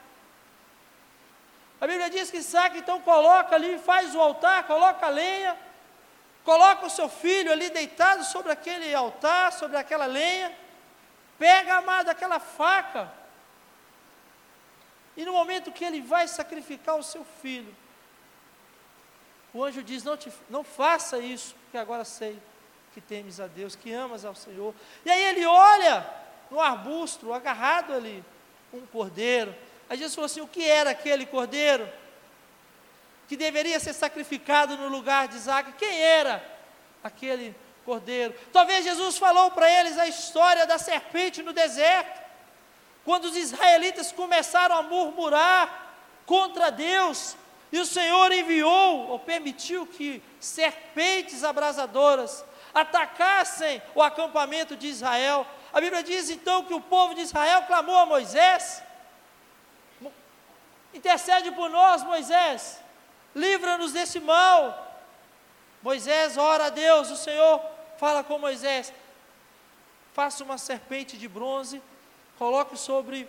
A 1.81 1.87
Bíblia 1.87 2.11
diz 2.11 2.31
que 2.31 2.39
Isaac 2.39 2.77
então 2.77 3.01
coloca 3.01 3.55
ali, 3.55 3.79
faz 3.79 4.15
o 4.15 4.21
altar, 4.21 4.67
coloca 4.67 5.07
a 5.07 5.11
lenha, 5.11 5.57
coloca 6.45 6.87
o 6.87 6.91
seu 6.91 7.09
filho 7.09 7.53
ali 7.53 7.71
deitado 7.71 8.25
sobre 8.25 8.51
aquele 8.51 8.93
altar, 8.95 9.53
sobre 9.53 9.77
aquela 9.77 10.07
lenha 10.07 10.53
Pega, 11.39 11.77
amado, 11.77 12.09
aquela 12.09 12.41
faca. 12.41 13.11
E 15.17 15.25
no 15.25 15.33
momento 15.33 15.71
que 15.71 15.85
ele 15.85 16.01
vai 16.01 16.27
sacrificar 16.27 16.97
o 16.97 17.03
seu 17.03 17.25
filho, 17.41 17.75
o 19.55 19.63
anjo 19.65 19.83
diz: 19.83 20.03
Não, 20.03 20.17
te, 20.17 20.33
não 20.51 20.65
faça 20.65 21.19
isso, 21.19 21.55
porque 21.63 21.79
agora 21.79 22.05
sei 22.05 22.41
que 22.93 23.01
temes 23.01 23.39
a 23.39 23.47
Deus, 23.47 23.77
que 23.77 23.93
amas 23.93 24.25
ao 24.25 24.35
Senhor. 24.35 24.75
E 25.05 25.11
aí 25.11 25.23
ele 25.27 25.47
olha 25.47 26.05
no 26.51 26.61
arbusto, 26.61 27.33
agarrado 27.33 27.93
ali, 27.93 28.25
um 28.73 28.81
cordeiro. 28.87 29.55
Aí 29.89 29.97
Jesus 29.97 30.15
falou 30.15 30.27
assim: 30.27 30.41
O 30.41 30.49
que 30.49 30.65
era 30.65 30.91
aquele 30.91 31.27
cordeiro? 31.27 31.89
Que 33.29 33.37
deveria 33.37 33.79
ser 33.79 33.93
sacrificado 33.93 34.77
no 34.77 34.89
lugar 34.89 35.29
de 35.29 35.37
Isaac? 35.37 35.73
Quem 35.73 36.01
era 36.01 36.43
aquele 37.03 37.55
cordeiro? 37.85 38.35
Talvez 38.53 38.85
Jesus 38.85 39.19
falou 39.19 39.51
para 39.51 39.71
eles 39.71 39.99
a 39.99 40.07
história 40.07 40.67
da 40.67 40.79
serpente 40.79 41.43
no 41.43 41.53
deserto, 41.53 42.21
quando 43.05 43.25
os 43.25 43.37
israelitas 43.37 44.13
começaram 44.13 44.77
a 44.77 44.83
murmurar 44.83 45.87
contra 46.27 46.71
Deus, 46.71 47.37
e 47.71 47.79
o 47.79 47.87
Senhor 47.87 48.33
enviou 48.33 49.09
ou 49.09 49.19
permitiu 49.19 49.87
que 49.87 50.23
serpentes 50.41 51.45
abrasadoras 51.45 52.45
atacassem 52.75 53.83
o 53.95 54.03
acampamento 54.03 54.77
de 54.77 54.87
Israel. 54.87 55.47
A 55.73 55.81
Bíblia 55.81 56.03
diz 56.03 56.31
então 56.31 56.65
que 56.65 56.75
o 56.75 56.81
povo 56.81 57.15
de 57.15 57.23
Israel 57.23 57.63
clamou 57.63 57.97
a 57.97 58.07
Moisés: 58.07 58.83
intercede 60.95 61.51
por 61.53 61.69
nós, 61.69 62.03
Moisés, 62.03 62.81
livra-nos 63.35 63.93
desse 63.93 64.21
mal. 64.21 64.87
Moisés 65.83 66.37
ora 66.37 66.67
a 66.67 66.71
Deus, 66.71 67.11
o 67.11 67.17
Senhor 67.17 67.61
fala 67.99 68.25
com 68.25 68.39
Moisés: 68.39 68.93
faça 70.15 70.43
uma 70.43 70.59
serpente 70.59 71.17
de 71.17 71.29
bronze, 71.29 71.83
coloque 72.39 72.77
sobre 72.77 73.29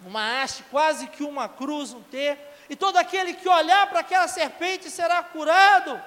uma 0.00 0.42
haste, 0.42 0.62
quase 0.70 1.08
que 1.08 1.22
uma 1.22 1.48
cruz, 1.48 1.92
um 1.92 2.02
T, 2.02 2.38
e 2.68 2.76
todo 2.76 2.96
aquele 2.96 3.34
que 3.34 3.48
olhar 3.48 3.88
para 3.88 4.00
aquela 4.00 4.28
serpente 4.28 4.88
será 4.88 5.22
curado. 5.22 6.00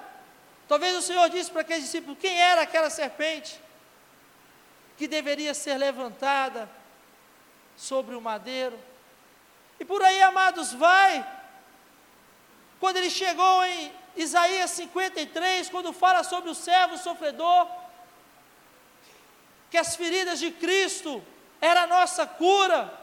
Talvez 0.68 0.96
o 0.96 1.02
Senhor 1.02 1.30
disse 1.30 1.52
para 1.52 1.62
aqueles 1.62 1.84
discípulos: 1.84 2.18
quem 2.20 2.40
era 2.40 2.62
aquela 2.62 2.90
serpente 2.90 3.60
que 4.98 5.08
deveria 5.08 5.54
ser 5.54 5.78
levantada 5.78 6.70
sobre 7.76 8.16
o 8.16 8.22
madeiro? 8.22 8.80
E 9.80 9.86
por 9.86 10.02
aí, 10.02 10.22
amados, 10.22 10.74
vai. 10.74 11.26
Quando 12.80 12.98
ele 12.98 13.10
chegou 13.10 13.66
em 13.66 13.92
Isaías 14.16 14.72
53, 14.72 15.70
quando 15.70 15.92
fala 15.94 16.24
sobre 16.24 16.50
o 16.50 16.56
servo 16.56 16.98
sofredor, 16.98 17.68
que 19.72 19.78
as 19.78 19.96
feridas 19.96 20.40
de 20.40 20.52
Cristo 20.52 21.24
era 21.60 21.84
a 21.84 21.88
nossa 21.88 22.28
cura, 22.28 22.94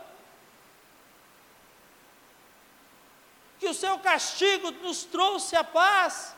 que 3.59 3.69
o 3.69 3.75
seu 3.75 3.99
castigo 3.99 4.71
nos 4.71 5.05
trouxe 5.05 5.57
a 5.57 5.65
paz. 5.65 6.35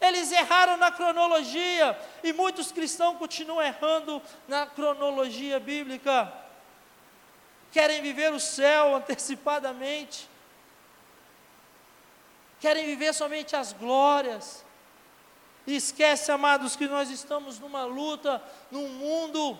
Eles 0.00 0.32
erraram 0.32 0.78
na 0.78 0.90
cronologia 0.90 1.98
e 2.24 2.32
muitos 2.32 2.72
cristãos 2.72 3.18
continuam 3.18 3.60
errando 3.60 4.22
na 4.48 4.66
cronologia 4.66 5.60
bíblica. 5.60 6.32
Querem 7.70 8.00
viver 8.00 8.32
o 8.32 8.40
céu 8.40 8.96
antecipadamente, 8.96 10.26
querem 12.58 12.86
viver 12.86 13.12
somente 13.12 13.54
as 13.54 13.74
glórias. 13.74 14.64
E 15.66 15.76
esquece, 15.76 16.32
amados, 16.32 16.74
que 16.74 16.88
nós 16.88 17.10
estamos 17.10 17.58
numa 17.58 17.84
luta, 17.84 18.42
num 18.70 18.88
mundo 18.88 19.58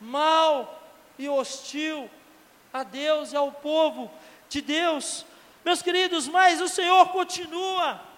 mal 0.00 0.82
e 1.16 1.28
hostil 1.28 2.10
a 2.72 2.82
Deus 2.82 3.32
e 3.32 3.36
ao 3.36 3.52
povo 3.52 4.10
de 4.48 4.60
Deus. 4.60 5.24
Meus 5.64 5.80
queridos, 5.80 6.26
mas 6.26 6.60
o 6.60 6.68
Senhor 6.68 7.08
continua 7.10 8.09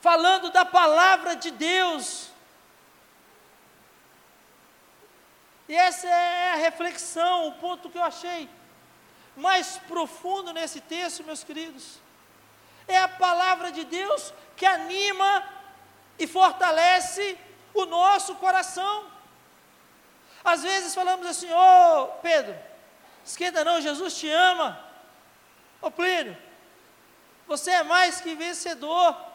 falando 0.00 0.50
da 0.50 0.64
palavra 0.64 1.36
de 1.36 1.50
Deus. 1.50 2.30
E 5.68 5.76
essa 5.76 6.08
é 6.08 6.52
a 6.52 6.56
reflexão, 6.56 7.48
o 7.48 7.52
ponto 7.52 7.90
que 7.90 7.98
eu 7.98 8.02
achei 8.02 8.48
mais 9.36 9.78
profundo 9.88 10.52
nesse 10.52 10.80
texto, 10.80 11.24
meus 11.24 11.44
queridos. 11.44 11.98
É 12.88 12.98
a 12.98 13.08
palavra 13.08 13.70
de 13.70 13.84
Deus 13.84 14.34
que 14.56 14.66
anima 14.66 15.44
e 16.18 16.26
fortalece 16.26 17.38
o 17.72 17.86
nosso 17.86 18.34
coração. 18.34 19.06
Às 20.44 20.62
vezes 20.62 20.94
falamos 20.94 21.26
assim, 21.26 21.50
ô 21.52 22.02
oh, 22.02 22.06
Pedro, 22.20 22.56
esquenta 23.24 23.64
não, 23.64 23.80
Jesus 23.80 24.16
te 24.18 24.28
ama. 24.28 24.78
Ô 25.80 25.86
oh, 25.86 25.90
Plínio, 25.90 26.36
você 27.46 27.70
é 27.70 27.82
mais 27.82 28.20
que 28.20 28.34
vencedor. 28.34 29.29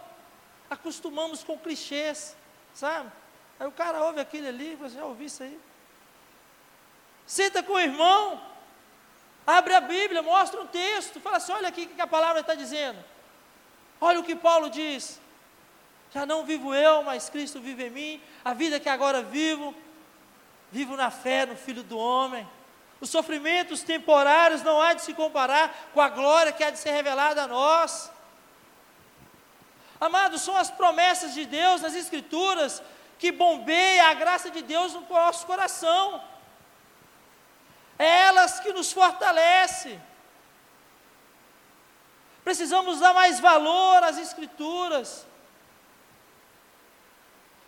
Acostumamos 0.70 1.44
com 1.44 1.58
clichês, 1.58 2.36
sabe? 2.74 3.12
Aí 3.60 3.68
o 3.68 3.72
cara 3.72 4.04
ouve 4.04 4.20
aquilo 4.20 4.48
ali, 4.48 4.76
você 4.76 4.96
já 4.96 5.06
ouviu 5.06 5.28
isso 5.28 5.44
aí? 5.44 5.60
Senta 7.26 7.64
com 7.64 7.74
o 7.74 7.80
irmão, 7.80 8.42
abre 9.46 9.74
a 9.74 9.82
Bíblia, 9.82 10.22
mostra 10.22 10.62
um 10.62 10.68
texto, 10.68 11.20
fala 11.20 11.38
assim: 11.38 11.54
olha 11.54 11.70
aqui 11.70 11.84
o 11.84 11.88
que 11.90 12.02
a 12.02 12.08
palavra 12.08 12.42
está 12.42 12.54
dizendo. 12.54 13.04
Olha 14.00 14.20
o 14.20 14.24
que 14.24 14.36
Paulo 14.36 14.70
diz. 14.70 15.20
Já 16.14 16.26
não 16.26 16.46
vivo 16.46 16.74
eu, 16.74 17.04
mas 17.04 17.30
Cristo 17.30 17.60
vive 17.60 17.88
em 17.88 17.90
mim. 17.90 18.22
A 18.44 18.54
vida 18.54 18.80
que 18.80 18.90
agora 18.90 19.22
vivo, 19.22 19.74
vivo 20.72 20.96
na 20.96 21.10
fé 21.10 21.46
no 21.46 21.56
Filho 21.56 21.84
do 21.84 21.98
Homem. 21.98 22.48
Os 23.02 23.10
sofrimentos 23.10 23.84
temporários 23.84 24.62
não 24.62 24.82
há 24.82 24.94
de 24.94 25.02
se 25.02 25.14
comparar 25.14 25.90
com 25.94 26.02
a 26.02 26.10
glória 26.10 26.52
que 26.52 26.64
há 26.64 26.70
de 26.70 26.80
ser 26.80 26.92
revelada 26.92 27.44
a 27.44 27.48
nós. 27.48 28.12
Amados, 30.00 30.42
são 30.42 30.56
as 30.58 30.70
promessas 30.70 31.34
de 31.34 31.46
Deus 31.46 31.82
nas 31.82 31.96
Escrituras 31.96 32.82
que 33.18 33.32
bombeia 33.32 34.10
a 34.10 34.14
graça 34.14 34.50
de 34.50 34.62
Deus 34.62 34.94
no 34.94 35.02
nosso 35.10 35.46
coração. 35.46 36.22
É 37.98 38.24
elas 38.24 38.60
que 38.60 38.74
nos 38.74 38.92
fortalecem. 38.92 40.02
Precisamos 42.44 43.00
dar 43.00 43.14
mais 43.14 43.40
valor 43.40 44.04
às 44.04 44.18
Escrituras. 44.18 45.26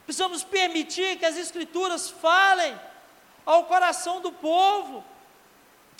Precisamos 0.05 0.43
permitir 0.43 1.17
que 1.17 1.25
as 1.25 1.37
Escrituras 1.37 2.09
falem 2.09 2.77
ao 3.45 3.63
coração 3.65 4.19
do 4.19 4.31
povo, 4.31 5.03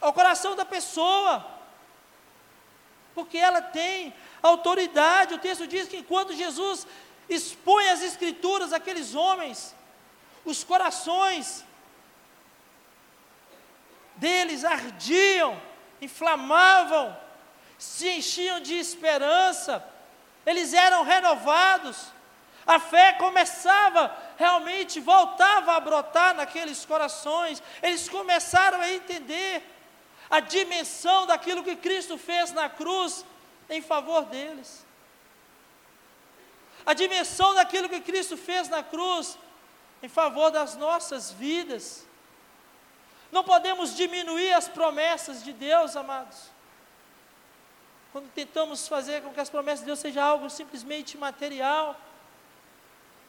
ao 0.02 0.12
coração 0.12 0.56
da 0.56 0.66
pessoa, 0.66 1.57
porque 3.18 3.40
ela 3.48 3.62
tem 3.80 4.14
autoridade. 4.44 5.34
O 5.34 5.44
texto 5.48 5.66
diz 5.74 5.88
que 5.88 5.98
enquanto 5.98 6.40
Jesus 6.44 6.86
expõe 7.28 7.90
as 7.90 8.04
Escrituras 8.10 8.72
àqueles 8.72 9.16
homens, 9.16 9.76
os 10.46 10.64
corações 10.64 11.66
deles 14.16 14.64
ardiam, 14.64 15.60
inflamavam, 16.00 17.06
se 17.80 18.08
enchiam 18.20 18.60
de 18.60 18.76
esperança, 18.86 19.84
eles 20.46 20.72
eram 20.74 21.02
renovados, 21.04 21.98
a 22.68 22.80
fé 22.80 23.14
começava 23.14 24.16
realmente, 24.38 25.00
voltava 25.00 25.74
a 25.74 25.80
brotar 25.80 26.36
naqueles 26.36 26.86
corações, 26.86 27.64
eles 27.82 28.08
começaram 28.08 28.80
a 28.80 28.92
entender 28.92 29.77
a 30.30 30.40
dimensão 30.40 31.26
daquilo 31.26 31.64
que 31.64 31.76
Cristo 31.76 32.18
fez 32.18 32.52
na 32.52 32.70
cruz 32.70 33.26
em 33.70 33.82
favor 33.82 34.26
deles. 34.26 34.86
A 36.86 36.94
dimensão 36.94 37.54
daquilo 37.54 37.90
que 37.90 38.00
Cristo 38.02 38.38
fez 38.38 38.70
na 38.70 38.84
cruz 38.84 39.38
em 40.02 40.10
favor 40.10 40.52
das 40.52 40.76
nossas 40.76 41.32
vidas. 41.32 42.06
Não 43.32 43.44
podemos 43.44 43.96
diminuir 43.96 44.54
as 44.54 44.68
promessas 44.68 45.44
de 45.44 45.52
Deus, 45.52 45.96
amados. 45.96 46.50
Quando 48.12 48.32
tentamos 48.32 48.88
fazer 48.88 49.22
com 49.22 49.34
que 49.34 49.40
as 49.40 49.50
promessas 49.50 49.82
de 49.82 49.86
Deus 49.88 50.00
sejam 50.00 50.24
algo 50.24 50.50
simplesmente 50.50 51.18
material, 51.18 52.00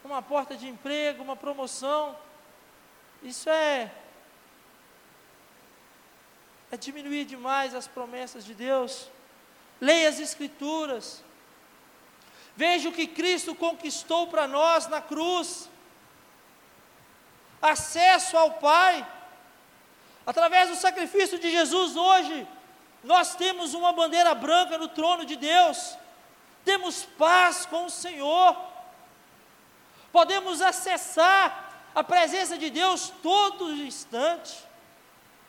uma 0.05 0.23
porta 0.23 0.57
de 0.57 0.67
emprego, 0.67 1.23
uma 1.23 1.37
promoção, 1.37 2.17
isso 3.23 3.51
é 3.51 3.93
é 6.71 6.77
diminuir 6.77 7.25
demais 7.25 7.75
as 7.75 7.87
promessas 7.87 8.45
de 8.45 8.55
Deus. 8.55 9.09
Leia 9.81 10.09
as 10.09 10.21
Escrituras. 10.21 11.25
Veja 12.57 12.89
o 12.89 12.93
que 12.93 13.07
Cristo 13.07 13.55
conquistou 13.55 14.27
para 14.27 14.47
nós 14.47 14.87
na 14.89 15.01
cruz. 15.01 15.71
Acesso 17.63 18.37
ao 18.37 18.53
Pai. 18.55 19.07
Através 20.27 20.69
do 20.69 20.77
sacrifício 20.77 21.39
de 21.39 21.51
Jesus 21.51 21.97
hoje, 21.97 22.47
nós 23.03 23.35
temos 23.35 23.75
uma 23.75 23.93
bandeira 23.93 24.35
branca 24.35 24.77
no 24.77 24.89
trono 24.89 25.25
de 25.25 25.37
Deus. 25.37 25.97
Temos 26.65 27.05
paz 27.05 27.65
com 27.65 27.87
o 27.87 27.91
Senhor. 27.91 28.57
Podemos 30.13 30.61
acessar 30.61 31.91
a 31.95 32.05
presença 32.05 32.59
de 32.59 32.69
Deus 32.69 33.11
todo 33.23 33.73
instante. 33.73 34.68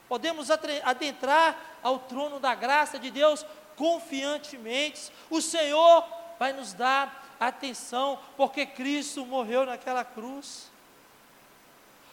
Podemos 0.10 0.50
adentrar 0.84 1.58
ao 1.82 2.00
trono 2.00 2.40
da 2.40 2.54
graça 2.54 3.00
de 3.00 3.10
Deus 3.10 3.46
confiantemente. 3.78 5.10
O 5.30 5.42
Senhor 5.42 6.04
vai 6.38 6.52
nos 6.52 6.74
dar 6.74 7.38
atenção, 7.40 8.20
porque 8.36 8.66
Cristo 8.66 9.26
morreu 9.26 9.66
naquela 9.66 10.04
cruz 10.04 10.70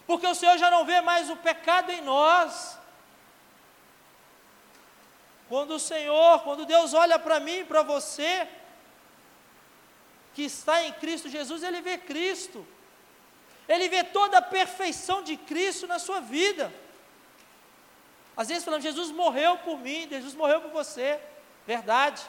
porque 0.06 0.26
o 0.26 0.34
Senhor 0.34 0.56
já 0.56 0.70
não 0.70 0.84
vê 0.84 1.00
mais 1.00 1.28
o 1.28 1.36
pecado 1.36 1.90
em 1.90 2.00
nós. 2.00 2.78
Quando 5.48 5.72
o 5.72 5.80
Senhor, 5.80 6.42
quando 6.42 6.64
Deus 6.64 6.94
olha 6.94 7.18
para 7.18 7.40
mim 7.40 7.58
e 7.58 7.64
para 7.64 7.82
você, 7.82 8.48
que 10.32 10.42
está 10.42 10.84
em 10.84 10.92
Cristo 10.92 11.28
Jesus, 11.28 11.62
Ele 11.62 11.80
vê 11.80 11.98
Cristo, 11.98 12.66
Ele 13.68 13.88
vê 13.88 14.04
toda 14.04 14.38
a 14.38 14.42
perfeição 14.42 15.22
de 15.22 15.36
Cristo 15.36 15.86
na 15.86 15.98
sua 15.98 16.20
vida. 16.20 16.72
Às 18.36 18.48
vezes 18.48 18.64
falamos, 18.64 18.84
Jesus 18.84 19.10
morreu 19.10 19.56
por 19.58 19.78
mim, 19.78 20.06
Jesus 20.08 20.34
morreu 20.34 20.60
por 20.60 20.70
você, 20.70 21.18
verdade, 21.66 22.22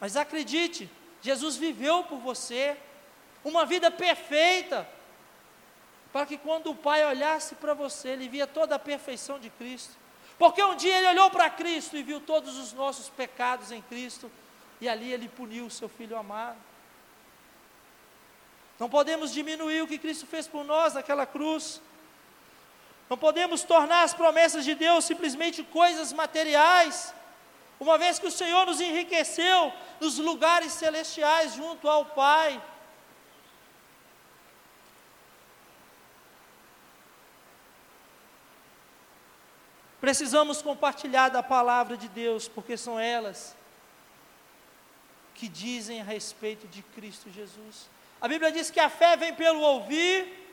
mas 0.00 0.16
acredite, 0.16 0.90
Jesus 1.20 1.56
viveu 1.56 2.04
por 2.04 2.18
você, 2.18 2.76
uma 3.44 3.66
vida 3.66 3.90
perfeita, 3.90 4.88
para 6.12 6.24
que 6.24 6.38
quando 6.38 6.70
o 6.70 6.74
Pai 6.74 7.04
olhasse 7.04 7.56
para 7.56 7.74
você, 7.74 8.08
ele 8.08 8.28
via 8.28 8.46
toda 8.46 8.74
a 8.76 8.78
perfeição 8.78 9.38
de 9.38 9.50
Cristo. 9.50 9.94
Porque 10.38 10.62
um 10.62 10.74
dia 10.74 10.96
ele 10.96 11.08
olhou 11.08 11.30
para 11.30 11.50
Cristo 11.50 11.96
e 11.96 12.02
viu 12.02 12.20
todos 12.20 12.56
os 12.56 12.72
nossos 12.72 13.08
pecados 13.08 13.70
em 13.70 13.82
Cristo, 13.82 14.30
e 14.80 14.88
ali 14.88 15.12
ele 15.12 15.28
puniu 15.28 15.66
o 15.66 15.70
seu 15.70 15.88
filho 15.88 16.16
amado. 16.16 16.56
Não 18.78 18.88
podemos 18.88 19.32
diminuir 19.32 19.82
o 19.82 19.86
que 19.86 19.98
Cristo 19.98 20.26
fez 20.26 20.46
por 20.46 20.64
nós 20.64 20.94
naquela 20.94 21.24
cruz. 21.24 21.80
Não 23.08 23.16
podemos 23.16 23.62
tornar 23.62 24.02
as 24.02 24.14
promessas 24.14 24.64
de 24.64 24.74
Deus 24.74 25.04
simplesmente 25.04 25.62
coisas 25.62 26.12
materiais, 26.12 27.14
uma 27.78 27.96
vez 27.96 28.18
que 28.18 28.26
o 28.26 28.30
Senhor 28.30 28.66
nos 28.66 28.80
enriqueceu 28.80 29.72
nos 30.00 30.18
lugares 30.18 30.72
celestiais 30.72 31.54
junto 31.54 31.88
ao 31.88 32.04
Pai. 32.06 32.60
Precisamos 40.00 40.62
compartilhar 40.62 41.30
da 41.30 41.42
palavra 41.42 41.96
de 41.96 42.08
Deus, 42.08 42.46
porque 42.48 42.76
são 42.76 42.98
elas 42.98 43.56
que 45.34 45.48
dizem 45.48 46.00
a 46.00 46.04
respeito 46.04 46.66
de 46.68 46.82
Cristo 46.82 47.30
Jesus. 47.30 47.88
A 48.20 48.28
Bíblia 48.28 48.50
diz 48.50 48.70
que 48.70 48.80
a 48.80 48.88
fé 48.88 49.16
vem 49.16 49.34
pelo 49.34 49.60
ouvir, 49.60 50.45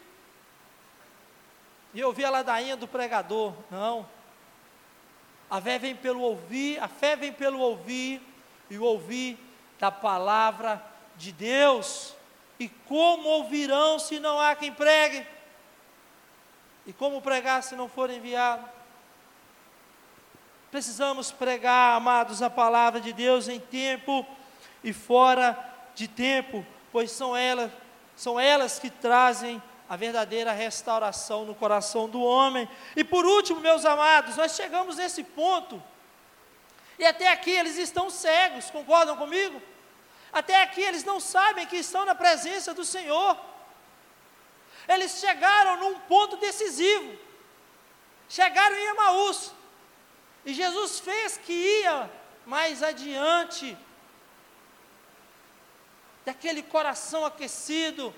e 1.94 2.04
ouvir 2.04 2.26
a 2.26 2.30
ladainha 2.30 2.76
do 2.76 2.88
pregador. 2.88 3.54
Não. 3.70 4.08
A 5.50 5.62
fé 5.62 5.78
vem 5.78 5.96
pelo 5.96 6.22
ouvir, 6.22 6.82
a 6.82 6.88
fé 6.88 7.16
vem 7.16 7.32
pelo 7.32 7.60
ouvir 7.60 8.22
e 8.70 8.78
o 8.78 8.84
ouvir 8.84 9.38
da 9.80 9.92
palavra 9.92 10.84
de 11.16 11.32
Deus. 11.32 12.16
E 12.60 12.68
como 12.68 13.28
ouvirão 13.28 14.00
se 14.00 14.20
não 14.20 14.40
há 14.40 14.56
quem 14.56 14.72
pregue? 14.72 15.26
E 16.86 16.94
como 16.94 17.22
pregar 17.22 17.62
se 17.64 17.76
não 17.76 17.88
for 17.88 18.10
enviado? 18.10 18.68
Precisamos 20.72 21.32
pregar, 21.32 21.96
amados, 21.96 22.42
a 22.42 22.50
palavra 22.50 23.00
de 23.00 23.14
Deus 23.14 23.48
em 23.48 23.60
tempo 23.60 24.26
e 24.84 24.92
fora 24.92 25.58
de 25.94 26.08
tempo, 26.08 26.66
pois 26.92 27.12
são 27.12 27.38
elas, 27.38 27.72
são 28.16 28.40
elas 28.40 28.80
que 28.80 28.90
trazem 28.90 29.62
a 29.90 29.96
verdadeira 29.96 30.52
restauração 30.52 31.46
no 31.46 31.56
coração 31.56 32.10
do 32.10 32.22
homem. 32.22 32.68
E 32.96 33.04
por 33.04 33.26
último, 33.26 33.60
meus 33.60 33.86
amados, 33.86 34.38
nós 34.38 34.56
chegamos 34.56 34.98
nesse 34.98 35.24
ponto, 35.24 35.82
e 36.98 37.06
até 37.06 37.32
aqui 37.32 37.52
eles 37.52 37.78
estão 37.78 38.10
cegos, 38.10 38.70
concordam 38.70 39.18
comigo? 39.18 39.62
Até 40.32 40.62
aqui 40.62 40.82
eles 40.82 41.04
não 41.04 41.20
sabem 41.20 41.66
que 41.66 41.76
estão 41.78 42.06
na 42.06 42.16
presença 42.16 42.74
do 42.74 42.84
Senhor. 42.84 43.38
Eles 44.88 45.20
chegaram 45.20 45.78
num 45.78 46.00
ponto 46.00 46.38
decisivo. 46.38 47.18
Chegaram 48.28 48.76
em 48.76 48.86
Emaús. 48.88 49.52
E 50.46 50.54
Jesus 50.54 51.00
fez 51.00 51.38
que 51.38 51.54
ia 51.54 52.10
mais 52.46 52.82
adiante 52.82 53.78
daquele 56.26 56.64
coração 56.64 57.26
aquecido, 57.26 58.14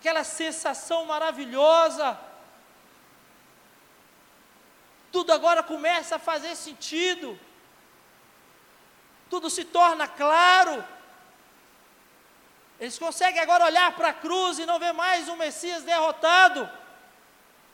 aquela 0.00 0.24
sensação 0.24 1.04
maravilhosa. 1.04 2.18
Tudo 5.12 5.30
agora 5.30 5.62
começa 5.62 6.16
a 6.16 6.18
fazer 6.18 6.56
sentido, 6.56 7.38
tudo 9.28 9.50
se 9.50 9.62
torna 9.62 10.08
claro. 10.08 10.82
Eles 12.78 12.98
conseguem 12.98 13.42
agora 13.42 13.66
olhar 13.66 13.94
para 13.94 14.08
a 14.08 14.14
cruz 14.14 14.58
e 14.58 14.64
não 14.64 14.78
ver 14.78 14.94
mais 14.94 15.28
um 15.28 15.36
Messias 15.36 15.82
derrotado, 15.82 16.68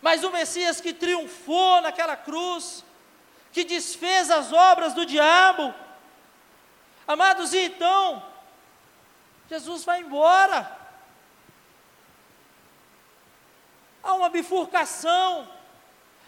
mas 0.03 0.25
um 0.25 0.33
Messias 0.33 0.81
que 0.81 0.93
triunfou 0.93 1.81
naquela 1.81 2.17
cruz, 2.17 2.85
que 3.53 3.63
desfez 3.63 4.33
as 4.33 4.53
obras 4.53 4.95
do 4.95 5.07
diabo. 5.07 5.73
Amados, 7.07 7.53
e 7.53 7.67
então, 7.67 8.21
Jesus 9.49 9.85
vai 9.85 10.01
embora. 10.01 10.86
Há 14.07 14.15
uma 14.15 14.29
bifurcação, 14.29 15.29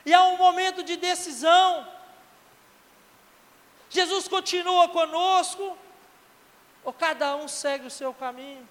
e 0.04 0.12
há 0.12 0.24
um 0.24 0.36
momento 0.36 0.82
de 0.82 0.96
decisão. 0.96 1.86
Jesus 3.88 4.26
continua 4.26 4.88
conosco, 4.88 5.78
ou 6.82 6.92
cada 6.92 7.36
um 7.36 7.46
segue 7.46 7.86
o 7.86 7.90
seu 7.90 8.12
caminho? 8.12 8.68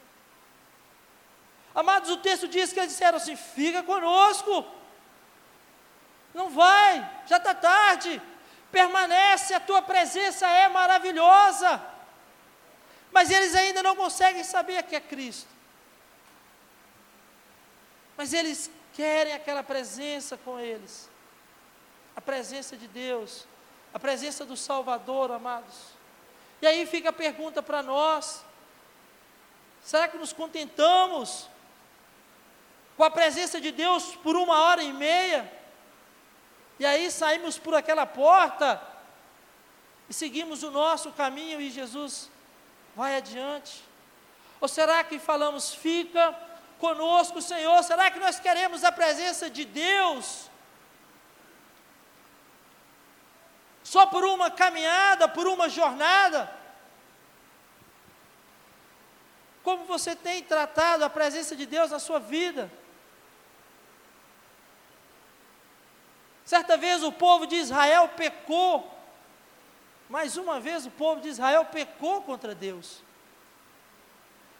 Amados, 1.73 2.09
o 2.09 2.17
texto 2.17 2.49
diz 2.49 2.73
que 2.73 2.79
eles 2.81 2.91
disseram 2.91 3.17
assim: 3.17 3.37
fica 3.37 3.81
conosco, 3.81 4.65
não 6.33 6.49
vai, 6.49 7.09
já 7.27 7.37
está 7.37 7.53
tarde, 7.53 8.21
permanece, 8.69 9.53
a 9.53 9.59
tua 9.61 9.81
presença 9.81 10.45
é 10.47 10.67
maravilhosa. 10.67 11.81
Mas 13.09 13.31
eles 13.31 13.55
ainda 13.55 13.81
não 13.81 13.95
conseguem 13.95 14.43
saber 14.43 14.83
que 14.83 14.97
é 14.97 14.99
Cristo. 14.99 15.47
Mas 18.17 18.33
eles 18.33 18.69
querem 18.97 19.31
aquela 19.31 19.62
presença 19.62 20.36
com 20.38 20.60
eles. 20.60 21.07
A 22.15 22.19
presença 22.19 22.75
de 22.75 22.88
Deus, 22.88 23.45
a 23.93 23.99
presença 23.99 24.43
do 24.43 24.57
Salvador, 24.57 25.31
amados. 25.31 25.75
E 26.60 26.65
aí 26.65 26.83
fica 26.88 27.10
a 27.10 27.13
pergunta 27.13 27.62
para 27.62 27.83
nós: 27.83 28.43
será 29.83 30.07
que 30.07 30.17
nos 30.17 30.33
contentamos 30.33 31.47
com 32.97 33.03
a 33.03 33.12
presença 33.12 33.62
de 33.62 33.71
Deus 33.71 34.15
por 34.15 34.36
uma 34.36 34.62
hora 34.63 34.81
e 34.81 34.91
meia? 34.91 35.53
E 36.79 36.86
aí 36.86 37.12
saímos 37.12 37.60
por 37.60 37.75
aquela 37.75 38.07
porta 38.07 38.81
e 40.10 40.13
seguimos 40.13 40.63
o 40.63 40.71
nosso 40.71 41.12
caminho 41.12 41.62
e 41.62 41.69
Jesus 41.69 42.31
vai 42.95 43.15
adiante? 43.15 43.83
Ou 44.60 44.67
será 44.67 45.03
que 45.03 45.19
falamos, 45.19 45.71
fica 45.71 46.46
conosco, 46.77 47.41
Senhor? 47.41 47.81
Será 47.83 48.09
que 48.11 48.19
nós 48.19 48.39
queremos 48.39 48.83
a 48.83 48.91
presença 48.91 49.49
de 49.49 49.65
Deus? 49.65 50.49
Só 53.83 54.05
por 54.05 54.23
uma 54.25 54.51
caminhada, 54.51 55.27
por 55.27 55.47
uma 55.47 55.69
jornada? 55.69 56.51
Como 59.63 59.85
você 59.85 60.15
tem 60.15 60.43
tratado 60.43 61.03
a 61.03 61.09
presença 61.09 61.55
de 61.55 61.65
Deus 61.65 61.91
na 61.91 61.99
sua 61.99 62.19
vida? 62.19 62.71
Certa 66.45 66.77
vez 66.77 67.03
o 67.03 67.11
povo 67.11 67.45
de 67.45 67.55
Israel 67.55 68.09
pecou, 68.15 68.89
mais 70.09 70.37
uma 70.37 70.61
vez 70.61 70.85
o 70.85 70.91
povo 70.91 71.19
de 71.19 71.27
Israel 71.27 71.65
pecou 71.65 72.21
contra 72.21 72.55
Deus. 72.55 73.03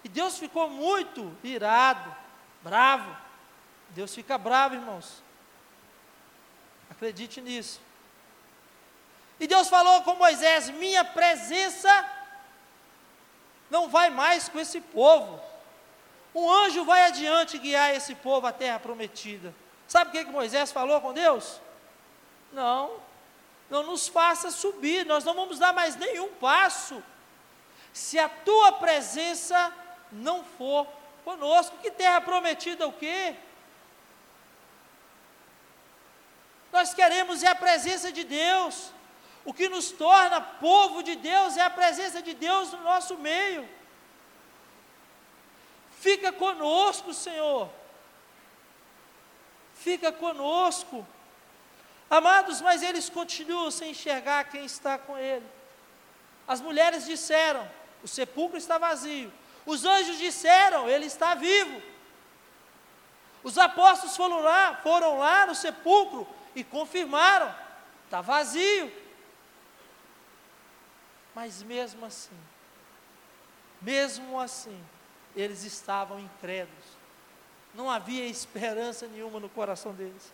E 0.04 0.08
Deus 0.08 0.38
ficou 0.38 0.68
muito 0.70 1.36
irado, 1.42 2.14
bravo. 2.62 3.14
Deus 3.90 4.14
fica 4.14 4.38
bravo, 4.38 4.74
irmãos. 4.74 5.22
Acredite 6.90 7.40
nisso. 7.40 7.80
E 9.40 9.46
Deus 9.46 9.68
falou 9.68 10.02
com 10.02 10.14
Moisés: 10.14 10.70
Minha 10.70 11.04
presença 11.04 12.08
não 13.70 13.88
vai 13.88 14.10
mais 14.10 14.48
com 14.48 14.58
esse 14.58 14.80
povo. 14.80 15.40
Um 16.34 16.50
anjo 16.50 16.84
vai 16.84 17.04
adiante 17.04 17.58
guiar 17.58 17.94
esse 17.94 18.14
povo 18.14 18.46
à 18.46 18.52
terra 18.52 18.78
prometida. 18.78 19.54
Sabe 19.86 20.10
o 20.10 20.12
que, 20.12 20.24
que 20.24 20.30
Moisés 20.30 20.70
falou 20.70 21.00
com 21.00 21.12
Deus? 21.12 21.60
Não, 22.52 23.00
não 23.70 23.82
nos 23.82 24.08
faça 24.08 24.50
subir, 24.50 25.04
nós 25.06 25.24
não 25.24 25.34
vamos 25.34 25.58
dar 25.58 25.72
mais 25.72 25.96
nenhum 25.96 26.28
passo. 26.34 27.02
Se 27.92 28.18
a 28.18 28.28
tua 28.28 28.72
presença 28.72 29.72
não 30.12 30.44
for 30.44 30.86
conosco. 31.24 31.78
Que 31.78 31.90
terra 31.90 32.20
prometida 32.20 32.86
o 32.86 32.92
quê? 32.92 33.34
Nós 36.72 36.94
queremos 36.94 37.42
é 37.42 37.48
a 37.48 37.54
presença 37.54 38.12
de 38.12 38.24
Deus. 38.24 38.92
O 39.44 39.54
que 39.54 39.68
nos 39.68 39.90
torna 39.90 40.40
povo 40.40 41.02
de 41.02 41.16
Deus 41.16 41.56
é 41.56 41.62
a 41.62 41.70
presença 41.70 42.20
de 42.20 42.34
Deus 42.34 42.72
no 42.72 42.82
nosso 42.82 43.16
meio. 43.16 43.68
Fica 45.98 46.30
conosco, 46.30 47.14
Senhor. 47.14 47.70
Fica 49.74 50.12
conosco. 50.12 51.06
Amados, 52.10 52.60
mas 52.60 52.82
eles 52.82 53.08
continuam 53.08 53.70
sem 53.70 53.90
enxergar 53.90 54.44
quem 54.44 54.64
está 54.64 54.98
com 54.98 55.16
ele. 55.16 55.46
As 56.46 56.60
mulheres 56.60 57.04
disseram: 57.04 57.68
o 58.02 58.08
sepulcro 58.08 58.56
está 58.56 58.78
vazio, 58.78 59.32
os 59.68 59.84
anjos 59.84 60.16
disseram: 60.16 60.88
Ele 60.88 61.04
está 61.04 61.34
vivo. 61.34 61.82
Os 63.42 63.58
apóstolos 63.58 64.16
foram 64.16 64.40
lá, 64.40 64.76
foram 64.82 65.18
lá 65.18 65.46
no 65.46 65.54
sepulcro 65.54 66.26
e 66.54 66.64
confirmaram: 66.64 67.54
está 68.06 68.22
vazio. 68.22 68.90
Mas 71.34 71.62
mesmo 71.62 72.04
assim, 72.06 72.38
mesmo 73.82 74.40
assim, 74.40 74.82
eles 75.36 75.62
estavam 75.64 76.18
incrédulos. 76.18 76.86
Não 77.74 77.90
havia 77.90 78.26
esperança 78.26 79.06
nenhuma 79.06 79.38
no 79.38 79.50
coração 79.50 79.92
deles. 79.92 80.32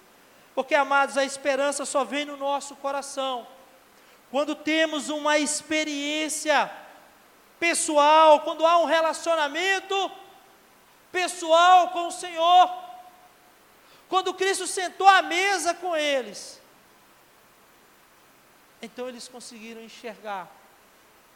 Porque, 0.54 0.76
amados, 0.76 1.18
a 1.18 1.24
esperança 1.24 1.84
só 1.84 2.04
vem 2.04 2.24
no 2.24 2.36
nosso 2.36 2.76
coração. 2.76 3.44
Quando 4.30 4.54
temos 4.54 5.08
uma 5.08 5.38
experiência 5.38 6.70
pessoal, 7.58 8.40
quando 8.40 8.66
há 8.66 8.78
um 8.78 8.84
relacionamento 8.84 10.10
pessoal 11.10 11.90
com 11.90 12.08
o 12.08 12.12
Senhor. 12.12 12.84
Quando 14.08 14.34
Cristo 14.34 14.66
sentou 14.66 15.08
à 15.08 15.22
mesa 15.22 15.72
com 15.72 15.96
eles, 15.96 16.60
então 18.82 19.08
eles 19.08 19.28
conseguiram 19.28 19.80
enxergar 19.80 20.50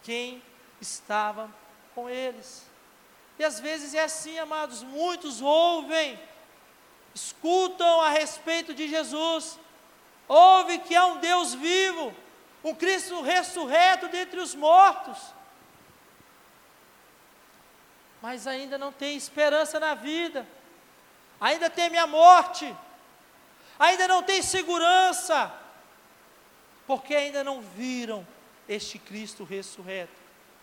quem 0.03 0.43
estava 0.81 1.51
com 1.95 2.09
eles. 2.09 2.67
E 3.39 3.45
às 3.45 3.59
vezes 3.61 3.95
é 3.95 4.03
assim, 4.03 4.39
amados, 4.39 4.83
muitos 4.83 5.41
ouvem, 5.41 6.19
escutam 7.15 8.01
a 8.01 8.11
respeito 8.11 8.75
de 8.75 8.89
Jesus, 8.89 9.59
ouvem 10.27 10.81
que 10.81 10.95
há 10.95 11.07
um 11.07 11.19
Deus 11.19 11.55
vivo, 11.55 12.15
um 12.63 12.75
Cristo 12.75 13.23
ressurreto 13.23 14.09
dentre 14.09 14.41
os 14.41 14.55
mortos, 14.55 15.19
mas 18.21 18.47
ainda 18.47 18.77
não 18.77 18.93
tem 18.93 19.17
esperança 19.17 19.79
na 19.79 19.95
vida, 19.95 20.47
ainda 21.41 21.71
teme 21.71 21.99
a 21.99 22.07
morte, 22.07 22.75
ainda 23.79 24.09
não 24.09 24.23
tem 24.23 24.43
segurança, 24.43 25.53
porque 26.87 27.15
ainda 27.15 27.45
não 27.45 27.61
viram 27.61 28.27
este 28.69 28.99
Cristo 28.99 29.45
ressurreto, 29.45 30.13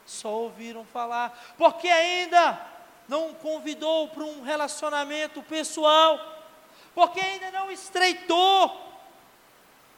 só 0.05 0.29
ouviram 0.29 0.85
falar, 0.85 1.55
porque 1.57 1.87
ainda 1.87 2.59
não 3.07 3.33
convidou 3.33 4.09
para 4.09 4.23
um 4.23 4.41
relacionamento 4.41 5.41
pessoal, 5.43 6.19
porque 6.93 7.19
ainda 7.19 7.51
não 7.51 7.71
estreitou 7.71 8.85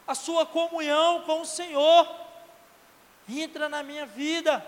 a 0.06 0.14
sua 0.14 0.46
comunhão 0.46 1.22
com 1.22 1.42
o 1.42 1.46
Senhor. 1.46 2.08
Entra 3.28 3.68
na 3.68 3.82
minha 3.82 4.06
vida, 4.06 4.64